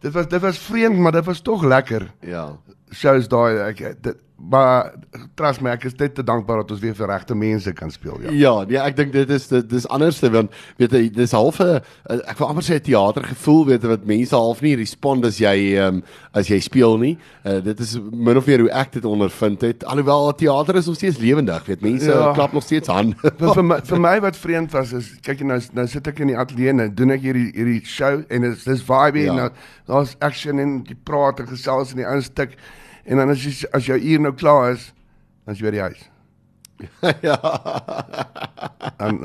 Dit 0.01 0.13
was 0.15 0.29
dit 0.29 0.41
was 0.41 0.59
vreemd, 0.59 0.99
maar 0.99 1.13
dit 1.13 1.25
was 1.25 1.41
tog 1.41 1.65
lekker 1.65 2.07
Ja. 2.21 2.47
shows 2.95 3.27
daai 3.29 3.59
ek 3.69 4.03
dit 4.03 4.17
maar 4.39 4.93
trust 5.35 5.63
my 5.65 5.71
ek 5.73 5.87
is 5.89 5.95
net 5.97 6.15
te 6.15 6.23
dankbaar 6.23 6.59
dat 6.61 6.71
ons 6.75 6.81
weer 6.83 6.95
vir 6.95 7.09
regte 7.09 7.35
mense 7.35 7.73
kan 7.73 7.91
speel 7.91 8.19
ja. 8.21 8.31
Ja, 8.37 8.53
nee, 8.69 8.77
ek 8.77 8.97
dink 8.99 9.13
dit 9.15 9.31
is 9.33 9.47
dit 9.49 9.65
dis 9.71 9.87
anderste 9.89 10.29
want 10.31 10.53
weet 10.77 10.93
jy 10.93 11.09
dis 11.09 11.33
half 11.33 11.57
'n 11.61 11.81
ek 12.29 12.37
wil 12.39 12.49
amper 12.53 12.63
sê 12.63 12.77
'n 12.77 12.85
teater 12.85 13.25
gevoel 13.25 13.65
weet 13.67 13.83
jy 13.83 13.89
wat 13.89 14.05
mense 14.05 14.37
half 14.37 14.61
nie 14.61 14.75
respond 14.77 15.25
as 15.25 15.39
jy 15.41 15.79
um, 15.81 16.03
as 16.35 16.49
jy 16.49 16.59
speel 16.61 16.99
nie. 16.99 17.17
Uh, 17.47 17.61
dit 17.65 17.81
is 17.81 17.97
min 18.13 18.37
of 18.37 18.47
meer 18.47 18.61
hoe 18.61 18.71
ek 18.71 18.93
dit 18.93 19.05
ondervind 19.05 19.61
het. 19.63 19.85
Alhoewel 19.85 20.35
teater 20.35 20.77
is 20.77 20.87
nog 20.87 20.97
steeds 20.97 21.17
lewendig, 21.19 21.65
weet 21.67 21.81
mense 21.81 22.11
Ja. 22.11 22.33
klap 22.35 22.53
nog 22.53 22.63
steeds 22.63 22.89
aan. 22.89 23.15
vir, 23.57 23.65
my, 23.65 23.81
vir 23.81 24.01
my 24.01 24.21
wat 24.21 24.37
vreemd 24.37 24.73
was 24.73 24.93
is 24.93 25.15
kyk 25.23 25.41
nou 25.45 25.59
nou 25.73 25.87
sit 25.87 26.07
ek 26.07 26.21
in 26.21 26.29
die 26.29 26.37
ateljee 26.37 26.69
en 26.69 26.77
nou 26.77 26.89
doen 26.95 27.11
ek 27.11 27.23
hierdie 27.23 27.53
hierdie 27.57 27.81
show 27.85 28.21
en 28.29 28.43
dit 28.43 28.53
is 28.53 28.65
dis 28.65 28.83
vibe 28.85 29.19
Ja. 29.25 29.31
en 29.33 29.37
nou 29.37 29.51
daar's 29.89 30.17
action 30.21 30.59
en 30.61 30.83
die 30.85 30.95
praat 31.05 31.41
en 31.41 31.47
gesels 31.47 31.91
en 31.93 31.97
die 31.97 32.07
ouens 32.07 32.27
stuk 32.29 32.53
en 33.07 33.17
dan 33.23 33.31
as 33.31 33.43
jy 33.47 33.55
as 33.73 33.87
jou 33.87 33.99
uur 33.99 34.21
nou 34.27 34.35
klaar 34.35 34.73
is 34.75 34.93
dan 35.47 35.55
is 35.55 35.61
jy 35.61 35.69
by 35.71 35.75
die 35.77 35.85
huis. 35.87 36.03
ja. 37.29 37.37
En, 39.01 39.21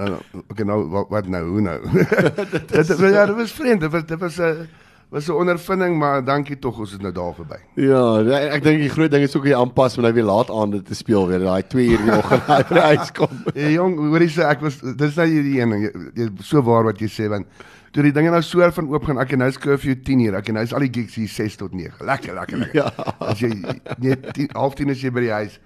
okay 0.48 0.66
nou 0.68 0.84
wat, 0.92 1.10
wat 1.12 1.28
nou 1.32 1.42
hoe 1.50 1.62
nou? 1.66 1.80
dit, 2.72 2.88
dit 2.88 3.00
ja, 3.12 3.26
dit 3.26 3.36
was 3.36 3.52
vreemd. 3.58 3.82
Dit 3.84 3.92
was 3.92 4.06
dit 4.08 4.20
was 4.20 4.38
'n 4.40 4.68
was 5.12 5.28
'n 5.28 5.32
ondervinding 5.36 5.98
maar 6.00 6.24
dankie 6.24 6.56
tog 6.60 6.78
ons 6.80 6.94
is 6.94 7.00
nou 7.04 7.12
daar 7.12 7.34
verby. 7.36 7.58
Ja, 7.76 8.22
nee, 8.22 8.48
ek 8.56 8.64
dink 8.64 8.80
die 8.80 8.90
groot 8.90 9.12
ding 9.12 9.24
is 9.24 9.36
ook 9.36 9.46
jy 9.46 9.56
aanpas 9.58 9.96
wanneer 9.96 10.14
jy 10.16 10.22
weer 10.22 10.30
laat 10.32 10.50
aande 10.50 10.82
te 10.82 10.96
speel 10.96 11.28
weer 11.28 11.40
daai 11.44 11.64
2 11.68 11.88
uur 11.88 12.06
die 12.06 12.16
oggend 12.18 12.48
uit 12.50 12.70
huis 12.70 13.12
kom. 13.12 13.44
Hey 13.54 13.74
jong, 13.74 13.98
hoorie 13.98 14.30
sê 14.32 14.46
ek 14.48 14.62
was 14.62 14.80
dis 14.80 15.16
nou 15.20 15.28
hierdie 15.28 15.60
een 15.62 15.70
ding. 15.70 15.84
Jy- 15.84 16.12
jy- 16.24 16.32
So 16.42 16.62
waar 16.64 16.84
wat 16.84 17.00
jy 17.00 17.08
sê 17.12 17.28
want 17.30 17.46
toe 17.92 18.04
die 18.04 18.12
dinge 18.16 18.32
nou 18.32 18.42
so 18.42 18.68
van 18.72 18.88
oop 18.94 19.04
gaan, 19.10 19.20
ek 19.20 19.34
en 19.36 19.42
is 19.42 19.58
curfew 19.60 19.96
10 20.08 20.20
uur. 20.26 20.36
Ek 20.40 20.50
en 20.50 20.58
is 20.62 20.74
al 20.74 20.80
die 20.86 20.92
gigs 21.02 21.16
hier 21.20 21.28
6 21.28 21.58
tot 21.60 21.74
9. 21.76 22.06
Lekker, 22.08 22.34
lekker, 22.38 22.58
lekker. 22.58 22.76
Ja. 22.76 23.14
As 23.20 23.40
jy 23.44 23.52
nee 24.00 24.16
10 24.16 24.50
half 24.56 24.76
10 24.80 24.90
is 24.96 25.02
jy 25.04 25.12
by 25.12 25.26
die 25.26 25.32
huis. 25.36 25.60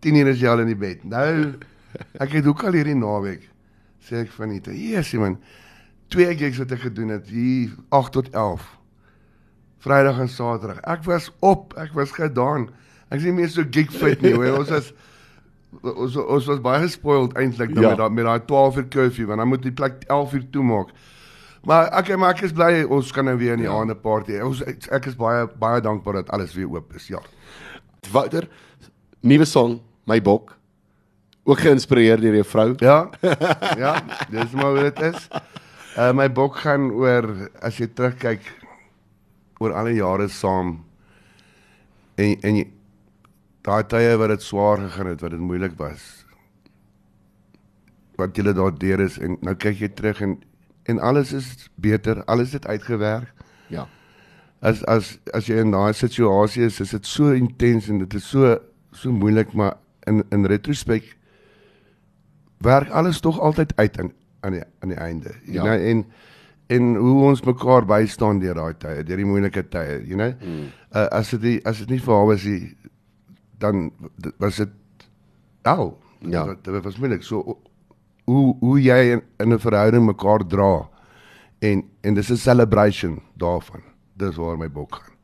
10 0.00 0.16
uur 0.20 0.30
is 0.34 0.40
jy 0.42 0.48
al 0.50 0.64
in 0.64 0.72
die 0.72 0.78
bed. 0.78 1.04
Nou 1.04 1.54
ek 2.18 2.32
het 2.40 2.46
ook 2.50 2.64
al 2.66 2.72
hierdie 2.74 2.96
naweek 2.98 3.50
sê 4.04 4.18
ek 4.24 4.32
van 4.36 4.50
net, 4.52 4.66
"Jesus 4.66 5.14
man, 5.20 5.38
twee 6.12 6.34
gigs 6.36 6.58
wat 6.58 6.72
ek 6.72 6.80
gedoen 6.90 7.08
het 7.14 7.28
hier 7.32 7.70
8 7.88 8.12
tot 8.12 8.28
11. 8.34 8.66
Vrydag 9.84 10.18
en 10.20 10.28
Saterdag. 10.28 10.80
Ek 10.84 11.04
was 11.04 11.30
op, 11.40 11.72
ek 11.78 11.92
was 11.94 12.10
gedaan. 12.12 12.68
Ek 13.10 13.20
nie 13.22 13.32
meer 13.32 13.48
so 13.48 13.62
gig 13.70 13.90
fit 13.92 14.20
nie, 14.22 14.32
hoor. 14.34 14.58
Ons 14.58 14.70
was 14.70 14.92
ons 15.82 16.16
ons 16.16 16.46
was 16.46 16.60
baie 16.60 16.80
gespoiled 16.84 17.32
eintlik 17.36 17.70
nou 17.74 17.82
Ja. 17.82 17.88
met 17.88 17.98
daai 17.98 18.10
met 18.10 18.24
daai 18.24 18.40
12 18.46 18.76
uur 18.76 18.88
curfew 18.88 19.26
want 19.26 19.38
dan 19.38 19.48
moet 19.48 19.62
die 19.62 19.72
plek 19.72 20.04
11 20.08 20.32
uur 20.34 20.44
toemaak. 20.50 20.88
Maar 21.64 21.88
ek 22.00 22.12
maar 22.20 22.34
ek 22.34 22.44
is 22.48 22.52
bly 22.52 22.82
ons 22.92 23.12
kan 23.12 23.24
nou 23.24 23.36
weer 23.40 23.56
in 23.56 23.64
die 23.64 23.70
ja. 23.70 23.76
aande 23.76 23.96
party. 23.96 24.36
Ons 24.44 24.60
ek 24.64 25.08
is 25.08 25.16
baie 25.16 25.46
baie 25.60 25.80
dankbaar 25.84 26.20
dat 26.22 26.34
alles 26.36 26.52
weer 26.56 26.68
oop 26.68 26.92
is. 26.98 27.08
Ja. 27.08 27.22
Wouter, 28.12 28.48
nuwe 29.24 29.48
song, 29.48 29.80
My 30.04 30.20
Bok. 30.22 30.52
Ook 31.44 31.60
geïnspireer 31.60 32.20
deur 32.20 32.38
jou 32.38 32.46
vrou. 32.48 32.68
Ja. 32.80 33.10
ja, 33.84 33.98
dis 34.32 34.52
maar 34.56 34.76
hoe 34.76 34.86
dit 34.90 35.02
is. 35.12 35.28
Uh 35.94 36.10
my 36.16 36.26
bok 36.32 36.56
gaan 36.64 36.88
oor 36.90 37.28
as 37.62 37.76
jy 37.78 37.86
terugkyk 37.86 38.46
oor 39.62 39.76
al 39.78 39.92
die 39.92 40.00
jare 40.00 40.26
saam 40.32 40.80
en 42.18 42.32
en 42.42 42.56
jy 42.58 42.64
daai 43.64 43.84
tye 43.88 44.16
wat 44.20 44.32
dit 44.34 44.42
swaar 44.44 44.82
gegaan 44.82 45.12
het, 45.12 45.22
wat 45.22 45.32
dit 45.36 45.40
moeilik 45.40 45.76
was. 45.78 46.02
Wat 48.18 48.36
julle 48.36 48.52
daar 48.56 48.74
deur 48.74 49.04
is 49.04 49.20
en 49.22 49.38
nou 49.40 49.54
kyk 49.54 49.84
jy 49.84 49.92
terug 49.96 50.20
en 50.26 50.34
en 50.84 50.98
alles 50.98 51.32
is 51.32 51.70
beter, 51.74 52.24
alles 52.24 52.52
het 52.52 52.66
uitgewerk. 52.66 53.32
Ja. 53.66 53.88
As 54.60 54.84
as 54.84 55.18
as 55.32 55.48
jy 55.48 55.60
in 55.60 55.72
daai 55.74 55.92
situasie 55.92 56.64
is, 56.64 56.80
is 56.80 56.94
dit 56.96 57.06
so 57.06 57.32
intens 57.36 57.88
en 57.88 57.98
dit 58.04 58.14
is 58.14 58.28
so 58.28 58.58
so 58.92 59.12
moeilik, 59.12 59.52
maar 59.52 59.76
in 60.08 60.24
in 60.30 60.46
retrospek 60.46 61.16
werk 62.64 62.90
alles 62.90 63.20
tog 63.20 63.40
altyd 63.40 63.76
uit 63.76 63.98
aan 64.00 64.12
aan 64.40 64.52
die 64.52 64.62
aan 64.80 64.88
die 64.88 65.00
einde. 65.00 65.34
Ja. 65.44 65.62
know 65.62 65.88
en 65.88 66.04
en 66.66 66.94
hoe 66.96 67.22
ons 67.22 67.42
mekaar 67.44 67.84
bystaan 67.84 68.38
deur 68.40 68.56
daai 68.56 68.74
tye, 68.80 69.02
deur 69.04 69.20
die 69.20 69.28
moeilike 69.28 69.66
tye, 69.68 70.00
you 70.08 70.16
know. 70.16 70.32
Mm. 70.40 70.70
Uh, 70.94 71.06
as 71.12 71.30
dit 71.30 71.64
as 71.68 71.82
dit 71.82 71.92
nie 71.92 72.00
vir 72.00 72.14
haar 72.14 72.26
was 72.30 72.44
nie, 72.48 72.76
dan 73.60 73.90
was 74.40 74.62
dit 74.62 74.72
ou. 75.68 75.92
Ja. 76.24 76.46
Dit, 76.54 76.72
was 76.84 76.96
moeilik. 76.96 77.22
So 77.22 77.58
hoe 78.24 78.56
hoe 78.60 78.82
jy 78.82 79.00
in, 79.12 79.22
in 79.38 79.52
'n 79.52 79.58
verhouding 79.58 80.06
mekaar 80.06 80.46
dra 80.46 80.88
en 81.60 81.84
en 82.02 82.14
dis 82.14 82.30
'n 82.30 82.36
celebration 82.36 83.20
daarvan. 83.36 83.82
Dis 84.16 84.36
waar 84.36 84.58
my 84.58 84.70
bok 84.70 84.94
gaan. 84.94 85.14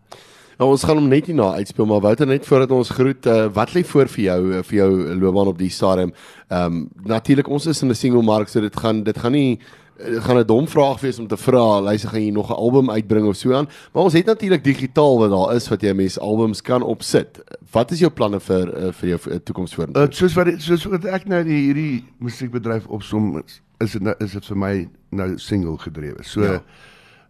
Nou 0.59 0.71
ons 0.71 0.83
gaan 0.85 0.99
hom 0.99 1.09
net 1.09 1.27
hierna 1.27 1.55
uitspeel, 1.57 1.87
maar 1.87 2.01
Wouter 2.01 2.27
net 2.27 2.47
voordat 2.47 2.71
ons 2.71 2.91
groet, 2.93 3.27
uh, 3.27 3.47
wat 3.53 3.73
lê 3.73 3.81
voor 3.85 4.09
vir 4.13 4.25
jou 4.25 4.41
uh, 4.53 4.63
vir 4.63 4.77
jou 4.77 4.91
loopbaan 5.17 5.47
op 5.47 5.59
die 5.59 5.71
stadium? 5.71 6.13
Ehm 6.49 6.65
um, 6.65 6.89
natuurlik 7.05 7.49
ons 7.49 7.67
is 7.67 7.83
in 7.83 7.89
'n 7.89 7.95
single 7.95 8.23
mark, 8.23 8.49
so 8.49 8.61
dit 8.61 8.77
gaan 8.77 9.03
dit 9.03 9.19
gaan 9.19 9.33
nie 9.33 9.59
gaan 10.01 10.39
'n 10.39 10.47
dom 10.47 10.69
vraag 10.69 11.01
wees 11.01 11.19
om 11.19 11.27
te 11.27 11.37
vra, 11.37 11.81
luister 11.81 12.09
gaan 12.11 12.25
jy 12.25 12.31
nog 12.31 12.49
'n 12.51 12.55
album 12.55 12.91
uitbring 12.91 13.27
of 13.27 13.37
so 13.37 13.53
aan, 13.55 13.69
maar 13.93 14.03
ons 14.03 14.13
het 14.13 14.27
natuurlik 14.27 14.65
digitaal 14.65 15.19
wat 15.19 15.31
daar 15.31 15.55
is 15.57 15.69
wat 15.69 15.81
jy 15.83 15.93
mense 15.93 16.21
albums 16.21 16.63
kan 16.63 16.83
opsit. 16.83 17.41
Wat 17.73 17.91
is 17.91 17.99
jou 17.99 18.11
planne 18.11 18.41
vir 18.41 18.87
uh, 18.87 18.93
vir 18.93 19.09
jou 19.09 19.21
uh, 19.31 19.37
toekoms 19.45 19.75
vorentoe? 19.75 20.03
Uh, 20.03 20.09
soos 20.11 20.35
wat 20.35 20.47
soos 20.59 20.85
wat 20.85 21.05
ek 21.05 21.27
nou 21.29 21.45
die 21.45 21.61
hierdie 21.73 22.05
musiekbedryf 22.19 22.87
opsom 22.87 23.39
is, 23.47 23.61
is 23.81 23.93
dit 23.93 24.03
nou 24.03 24.15
is 24.21 24.33
dit 24.33 24.45
vir 24.47 24.57
my 24.57 24.89
nou 25.11 25.39
single 25.39 25.77
gedrewe. 25.79 26.23
So 26.25 26.43
Ja. 26.43 26.61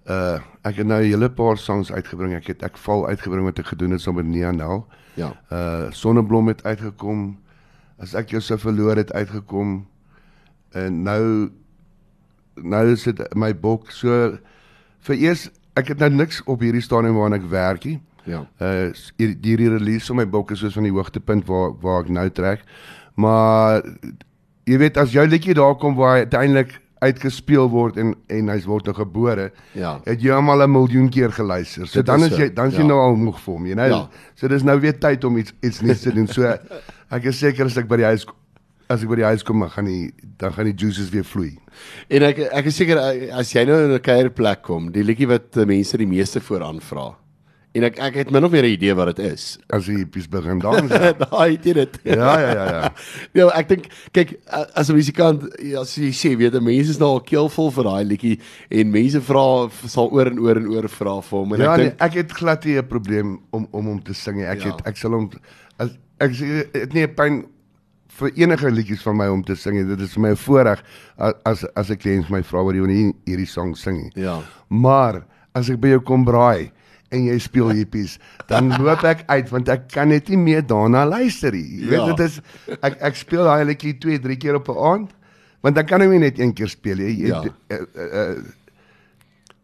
uh 0.09 0.39
ek 0.65 0.77
het 0.77 0.87
nou 0.87 1.01
'n 1.03 1.11
hele 1.11 1.29
paar 1.31 1.57
songs 1.59 1.93
uitgebring. 1.93 2.35
Ek 2.35 2.47
het 2.47 2.63
ek 2.63 2.77
val 2.79 3.07
uitgebring 3.09 3.45
wat 3.45 3.59
ek 3.59 3.67
gedoen 3.67 3.91
het 3.91 4.01
saam 4.01 4.15
met 4.15 4.27
Nia 4.27 4.51
Nel. 4.51 4.87
Ja. 5.15 5.33
Uh 5.53 5.91
Sonneblom 5.91 6.47
het 6.49 6.63
uitgekom. 6.65 7.39
As 7.99 8.15
ek 8.15 8.31
jou 8.31 8.41
sou 8.41 8.59
verloor 8.59 8.97
het 8.97 9.13
uitgekom. 9.13 9.87
En 10.73 11.03
nou 11.03 11.51
nou 12.63 12.85
is 12.93 13.03
dit 13.05 13.21
my 13.35 13.53
bok 13.55 13.91
so 13.91 14.39
vir 15.07 15.17
eers 15.17 15.49
ek 15.77 15.89
het 15.89 15.99
nou 15.99 16.11
niks 16.11 16.43
op 16.47 16.61
hierdie 16.61 16.83
stadium 16.83 17.15
waarna 17.17 17.37
ek 17.37 17.49
werk 17.51 17.85
nie. 17.85 18.01
Ja. 18.27 18.45
Uh 18.61 18.91
hier- 19.17 19.37
hierdie 19.43 19.69
release 19.71 20.07
van 20.07 20.17
my 20.17 20.27
boek 20.29 20.51
is 20.51 20.59
soos 20.59 20.75
van 20.75 20.83
die 20.85 20.93
hoogtepunt 20.93 21.47
waar 21.47 21.73
waar 21.81 22.03
ek 22.05 22.09
nou 22.09 22.29
trek. 22.31 22.61
Maar 23.17 23.83
jy 24.69 24.79
weet 24.79 24.97
as 25.01 25.13
jou 25.13 25.27
liedjie 25.27 25.55
daar 25.55 25.75
kom 25.81 25.95
waar 25.97 26.17
hy 26.19 26.27
uiteindelik 26.27 26.77
uitgespeel 27.01 27.69
word 27.73 27.97
en 27.97 28.15
en 28.29 28.49
hy 28.53 28.59
word 28.67 28.85
nou 28.91 28.95
gebore, 28.95 29.51
Ja. 29.73 30.01
het 30.05 30.21
jy 30.21 30.35
hom 30.37 30.51
al 30.51 30.63
'n 30.63 30.71
miljoen 30.71 31.09
keer 31.09 31.33
geluister. 31.33 31.87
So 31.87 31.99
Dit 32.01 32.07
dan 32.07 32.23
is 32.25 32.37
jy 32.37 32.51
dan 32.55 32.67
is 32.69 32.75
jy 32.75 32.81
ja. 32.83 32.87
nou 32.89 32.99
al 33.01 33.17
moeg 33.17 33.39
vir 33.41 33.55
hom, 33.55 33.67
jy 33.67 33.73
know. 33.73 33.89
Ja. 33.89 34.09
So 34.35 34.49
dis 34.49 34.63
nou 34.63 34.79
weer 34.81 34.99
tyd 34.99 35.25
om 35.25 35.37
iets 35.37 35.53
iets 35.63 35.81
nuuts 35.81 36.01
te 36.03 36.13
doen. 36.13 36.27
So 36.27 36.43
ek 37.11 37.25
is 37.25 37.39
seker 37.39 37.65
as 37.65 37.77
ek 37.77 37.89
by 37.89 37.97
die 37.97 38.05
huis 38.05 38.27
as 38.91 39.05
ek 39.05 39.09
by 39.13 39.21
die 39.21 39.29
huis 39.31 39.45
kom, 39.47 39.63
gaan 39.71 39.87
die 39.87 40.11
dan 40.41 40.53
gaan 40.57 40.67
die 40.71 40.75
juices 40.75 41.11
weer 41.15 41.25
vloei. 41.25 41.55
En 42.11 42.23
ek 42.27 42.39
ek 42.51 42.67
is 42.73 42.77
seker 42.81 42.99
uh, 42.99 43.31
as 43.39 43.53
jy 43.55 43.65
nou 43.69 43.79
in 43.87 43.95
'n 43.95 44.03
kuierplek 44.03 44.63
kom, 44.67 44.91
die 44.93 45.05
liedjie 45.07 45.29
wat 45.31 45.57
uh, 45.57 45.65
mense 45.69 45.97
die 46.01 46.11
meeste 46.11 46.41
vooraan 46.43 46.81
vra. 46.83 47.13
En 47.73 47.85
ek 47.87 48.01
ek 48.03 48.15
het 48.19 48.31
min 48.35 48.43
of 48.45 48.51
meer 48.51 48.65
'n 48.67 48.73
idee 48.75 48.95
wat 48.99 49.15
dit 49.15 49.31
is. 49.31 49.59
As 49.71 49.87
die 49.87 49.99
hippies 50.03 50.27
begin 50.27 50.59
dans. 50.59 50.91
Daai 51.23 51.53
het 51.55 51.65
jy 51.65 51.73
dit. 51.79 52.01
ja, 52.03 52.33
ja, 52.41 52.51
ja, 52.59 52.65
ja. 52.67 52.89
Ja, 53.39 53.47
ek 53.55 53.69
dink 53.69 53.87
kyk 54.13 54.33
as 54.75 54.91
'n 54.91 54.97
musikant 54.99 55.47
ja, 55.63 55.81
as 55.87 55.95
jy 55.95 56.11
sê 56.11 56.35
weet 56.37 56.53
jy 56.59 56.61
mense 56.61 56.91
is 56.91 56.99
nou 56.99 57.13
al 57.15 57.23
keelvol 57.23 57.71
vir 57.71 57.85
daai 57.85 58.05
liedjie 58.11 58.41
en 58.71 58.91
mense 58.91 59.21
vra 59.23 59.71
sal 59.87 60.11
oor 60.11 60.27
en 60.27 60.39
oor 60.43 60.57
en 60.59 60.67
oor 60.67 60.89
vra 60.89 61.21
vir 61.23 61.39
hom 61.39 61.55
en 61.55 61.61
ja, 61.63 61.71
ek 61.73 61.79
nee, 61.79 61.87
dink 61.95 62.03
ek 62.03 62.15
het 62.15 62.33
glad 62.33 62.65
nie 62.67 62.77
'n 62.83 62.89
probleem 62.91 63.39
om 63.55 63.69
om 63.71 63.87
hom 63.87 64.03
te 64.03 64.15
sing 64.15 64.37
nie. 64.37 64.51
Ek 64.51 64.65
Ja. 64.67 64.75
het 64.75 64.83
ek 64.87 64.97
sal 64.97 65.13
hom 65.15 65.31
as 65.79 65.95
ek 66.19 66.33
dit 66.75 66.93
nie 66.95 67.07
'n 67.07 67.15
pyn 67.15 67.45
vir 68.21 68.33
enige 68.37 68.71
liedjies 68.71 69.03
van 69.07 69.17
my 69.17 69.27
om 69.33 69.43
te 69.45 69.57
sing. 69.57 69.79
Dit 69.89 70.01
is 70.01 70.13
vir 70.15 70.23
my 70.23 70.31
'n 70.31 70.37
voorreg 70.37 70.83
as 71.45 71.65
as 71.77 71.91
'n 71.91 71.97
kliënt 71.97 72.31
my 72.31 72.43
vra 72.43 72.63
wat 72.65 72.75
jy 72.75 72.87
nie 72.87 73.15
hierdie 73.27 73.47
song 73.49 73.75
sing. 73.75 74.11
Ja. 74.15 74.41
Maar 74.69 75.23
as 75.55 75.71
ek 75.71 75.81
by 75.81 75.89
jou 75.89 76.01
kom 76.01 76.25
braai 76.25 76.71
en 77.11 77.25
jy 77.25 77.39
speel 77.39 77.69
hippies, 77.75 78.19
dan 78.49 78.69
loop 78.79 79.03
ek 79.05 79.25
uit 79.29 79.49
want 79.51 79.69
ek 79.69 79.89
kan 79.93 80.09
net 80.09 80.29
nie 80.29 80.37
meer 80.39 80.63
daarna 80.63 81.05
luister 81.05 81.53
nie. 81.53 81.81
Jy 81.81 81.89
weet 81.89 82.07
Ja. 82.07 82.07
dit 82.15 82.21
is 82.27 82.41
ek 82.83 83.01
ek 83.03 83.15
speel 83.17 83.45
daai 83.45 83.65
liedjie 83.65 83.99
2, 83.99 84.19
3 84.21 84.37
keer 84.37 84.55
op 84.55 84.69
'n 84.69 84.77
aand. 84.79 85.11
Want 85.63 85.75
dan 85.77 85.85
kan 85.87 86.01
ek 86.03 86.09
nie 86.09 86.19
net 86.19 86.39
een 86.39 86.55
keer 86.55 86.69
speel 86.69 86.97
nie. 86.97 87.27
Ja. 87.27 87.43
uh, 87.43 87.51
uh, 87.71 87.79
uh, 87.97 88.37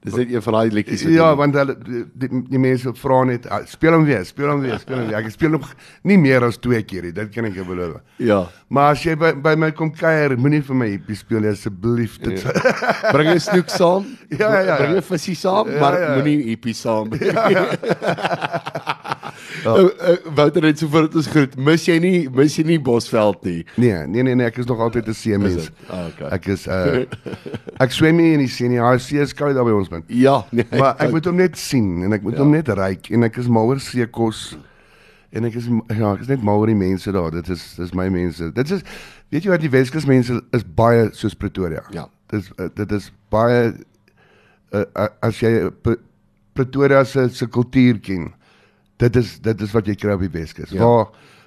dis 0.06 0.14
net 0.20 0.30
een 0.32 0.42
van 0.46 0.54
daai 0.60 0.70
liedjies 0.78 1.02
Ja, 1.10 1.32
want 1.38 1.54
hulle 1.58 1.74
die, 1.82 2.04
die, 2.24 2.42
die 2.52 2.60
mense 2.62 2.92
vra 2.94 3.24
net 3.28 3.48
ah, 3.50 3.64
speel 3.66 3.96
hom 3.98 4.04
weer, 4.06 4.22
speel 4.28 4.52
hom 4.52 4.60
weer, 4.62 4.78
speel 4.82 5.00
hom 5.02 5.08
weer. 5.10 5.18
Ek 5.18 5.32
speel 5.34 5.50
nog 5.56 5.66
nie 6.06 6.16
meer 6.22 6.46
as 6.46 6.58
twee 6.62 6.82
keer 6.86 7.08
nie, 7.08 7.12
dit 7.16 7.32
kan 7.34 7.48
ek 7.50 7.58
jou 7.58 7.66
beloof. 7.68 7.98
ja. 8.22 8.44
Maar 8.68 8.96
as 8.96 9.02
jy 9.06 9.14
by, 9.14 9.28
by 9.38 9.52
my 9.54 9.68
kom 9.78 9.92
kuier, 9.94 10.32
moenie 10.42 10.58
vir 10.66 10.74
my 10.74 10.86
hippie 10.90 11.14
speel 11.14 11.44
asseblief. 11.46 12.16
Dit 12.18 12.42
ja. 12.42 12.50
Bring 13.14 13.28
'n 13.30 13.38
snoek 13.40 13.68
saam. 13.70 14.06
Ja, 14.40 14.48
ja, 14.54 14.62
ja. 14.66 14.76
Bring 14.80 14.96
'n 14.98 15.02
visie 15.06 15.36
saam, 15.38 15.70
Ja, 15.70 15.78
maar 15.80 16.00
ja. 16.00 16.14
moenie 16.16 16.42
hippie 16.48 16.74
saam. 16.74 17.12
Ja, 17.20 17.48
ja. 17.48 17.66
uh, 19.66 19.84
uh, 20.10 20.34
Wouter 20.34 20.62
net 20.62 20.78
so 20.78 20.86
voordat 20.88 21.14
ons 21.18 21.26
groet. 21.32 21.56
Mis 21.58 21.84
jy 21.88 21.98
nie 22.02 22.28
mis 22.30 22.54
jy 22.56 22.64
nie 22.64 22.78
Bosveld 22.80 23.44
nie. 23.44 23.64
nee, 23.76 24.06
nee 24.06 24.22
nee 24.22 24.34
nee, 24.34 24.46
ek 24.46 24.58
is 24.62 24.66
nog 24.70 24.78
altyd 24.80 25.08
'n 25.08 25.14
see 25.14 25.38
mens. 25.38 25.54
dit? 25.54 25.72
Ah, 25.90 26.06
okay. 26.06 26.28
Ek 26.36 26.46
is 26.46 26.66
uh 26.66 27.04
ek 27.80 27.90
swem 27.92 28.16
nie 28.16 28.32
in 28.34 28.38
die 28.44 28.48
see 28.48 28.68
nie. 28.68 28.76
Ja, 28.80 28.96
see 28.98 29.18
is 29.20 29.34
koud 29.34 29.54
daar 29.54 29.64
by 29.64 29.72
ons 29.76 29.88
man. 29.90 30.02
Ja, 30.08 30.44
nee. 30.52 30.64
Maar 30.70 30.96
ek 30.98 31.10
moet 31.10 31.24
hom 31.26 31.36
net 31.36 31.58
sien 31.58 32.02
en 32.04 32.12
ek 32.12 32.22
moet 32.22 32.32
Ja. 32.32 32.38
ja. 32.38 32.44
hom 32.44 32.52
net 32.52 32.68
ryk 32.68 33.10
en 33.10 33.22
ek 33.22 33.36
is 33.36 33.48
mal 33.48 33.66
oor 33.66 33.80
seekos 33.80 34.56
en 35.32 35.44
ek 35.44 35.54
is 35.54 35.66
ja, 35.98 36.12
ek 36.14 36.20
is 36.20 36.28
net 36.28 36.42
mal 36.42 36.58
oor 36.58 36.66
die 36.70 36.74
mense 36.78 37.12
daar. 37.12 37.30
Dit 37.30 37.48
is 37.48 37.74
dis 37.76 37.92
my 37.94 38.08
mense. 38.08 38.52
Dit 38.52 38.70
is 38.70 38.82
weet 39.30 39.42
jy 39.44 39.50
wat 39.50 39.60
die 39.60 39.70
Weskus 39.70 40.06
mense 40.06 40.40
is 40.52 40.62
baie 40.64 41.10
soos 41.12 41.34
Pretoria. 41.34 41.82
Ja. 41.92 42.06
Dit 42.30 42.40
is 42.40 42.50
uh, 42.58 42.68
dit 42.74 42.92
is 42.92 43.12
baie 43.30 43.74
uh, 44.72 45.08
as 45.22 45.40
jy 45.40 45.70
Pretoria 46.56 47.04
se 47.04 47.28
se 47.28 47.46
kultuur 47.46 47.98
ken. 48.00 48.32
Dit 48.96 49.16
is 49.16 49.38
dit 49.40 49.60
is 49.60 49.72
wat 49.76 49.86
jy 49.86 49.94
kry 49.94 50.14
op 50.16 50.20
die 50.24 50.32
Weskus. 50.32 50.70
Ja. 50.70 50.80
Waar 50.84 51.06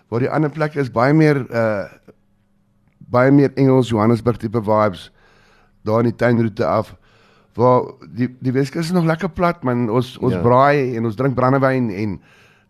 waar 0.09 0.19
die 0.25 0.29
ander 0.29 0.49
plekke 0.49 0.79
is 0.81 0.91
baie 0.91 1.13
meer 1.13 1.43
uh 1.49 1.85
baie 3.09 3.31
meer 3.33 3.51
Engels 3.57 3.89
Johannesburg 3.89 4.37
tipe 4.37 4.61
vibes 4.61 5.07
daar 5.85 6.03
in 6.03 6.11
die 6.11 6.15
tuinroete 6.15 6.65
af 6.65 6.91
waar 7.57 7.87
die 8.13 8.27
die 8.39 8.51
Weskus 8.53 8.85
is 8.89 8.91
nog 8.93 9.05
lekker 9.09 9.29
plat 9.33 9.63
man 9.63 9.87
ons 9.89 10.17
ons 10.17 10.33
Ja. 10.33 10.41
braai 10.41 10.95
en 10.97 11.05
ons 11.05 11.15
drink 11.15 11.35
brandewyn 11.35 11.89
en 11.89 12.19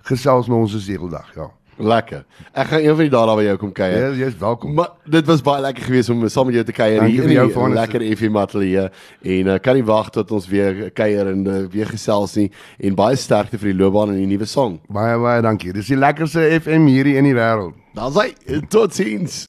gesels 0.08 0.48
met 0.48 0.58
ons 0.58 0.78
segeldag 0.86 1.34
ja. 1.36 1.50
Lekker. 1.80 2.26
Ek 2.52 2.68
gaan 2.68 2.82
een 2.84 2.96
van 2.96 3.06
die 3.06 3.12
dae 3.14 3.28
daar 3.30 3.38
by 3.40 3.44
jou 3.46 3.56
kom 3.62 3.72
kuier. 3.72 3.98
Ja, 4.02 4.26
jy's 4.26 4.36
welkom. 4.40 4.74
Maar 4.76 4.90
dit 5.08 5.28
was 5.30 5.44
baie 5.46 5.62
lekker 5.64 5.86
geweest 5.88 6.12
om 6.12 6.26
saam 6.28 6.50
met 6.50 6.58
jou 6.60 6.66
te 6.68 6.76
kuier 6.76 7.06
hier 7.08 7.24
in 7.24 7.32
jou, 7.32 7.46
die 7.48 7.56
Vanus. 7.56 7.78
lekker 7.80 8.04
FM 8.18 8.40
ateljee 8.42 8.90
en 9.36 9.52
uh, 9.54 9.56
kan 9.64 9.80
nie 9.80 9.86
wag 9.88 10.10
tot 10.12 10.32
ons 10.36 10.48
weer 10.52 10.90
kuier 10.92 11.32
en 11.32 11.46
uh, 11.48 11.62
weer 11.72 11.88
gesels 11.88 12.36
nie 12.36 12.50
en 12.84 12.98
baie 13.00 13.16
sterkte 13.16 13.60
vir 13.62 13.72
die 13.72 13.78
loopbaan 13.80 14.12
en 14.12 14.20
die 14.20 14.28
nuwe 14.28 14.48
song. 14.50 14.80
Baie 14.92 15.16
baie 15.24 15.46
dankie. 15.46 15.72
Dis 15.74 15.88
die 15.94 16.00
lekkerste 16.00 16.44
FM 16.60 16.92
hierdie 16.92 17.16
in 17.22 17.32
die 17.32 17.38
wêreld. 17.38 17.80
Daar's 17.96 18.20
hy. 18.20 18.60
Totsiens. 18.68 19.46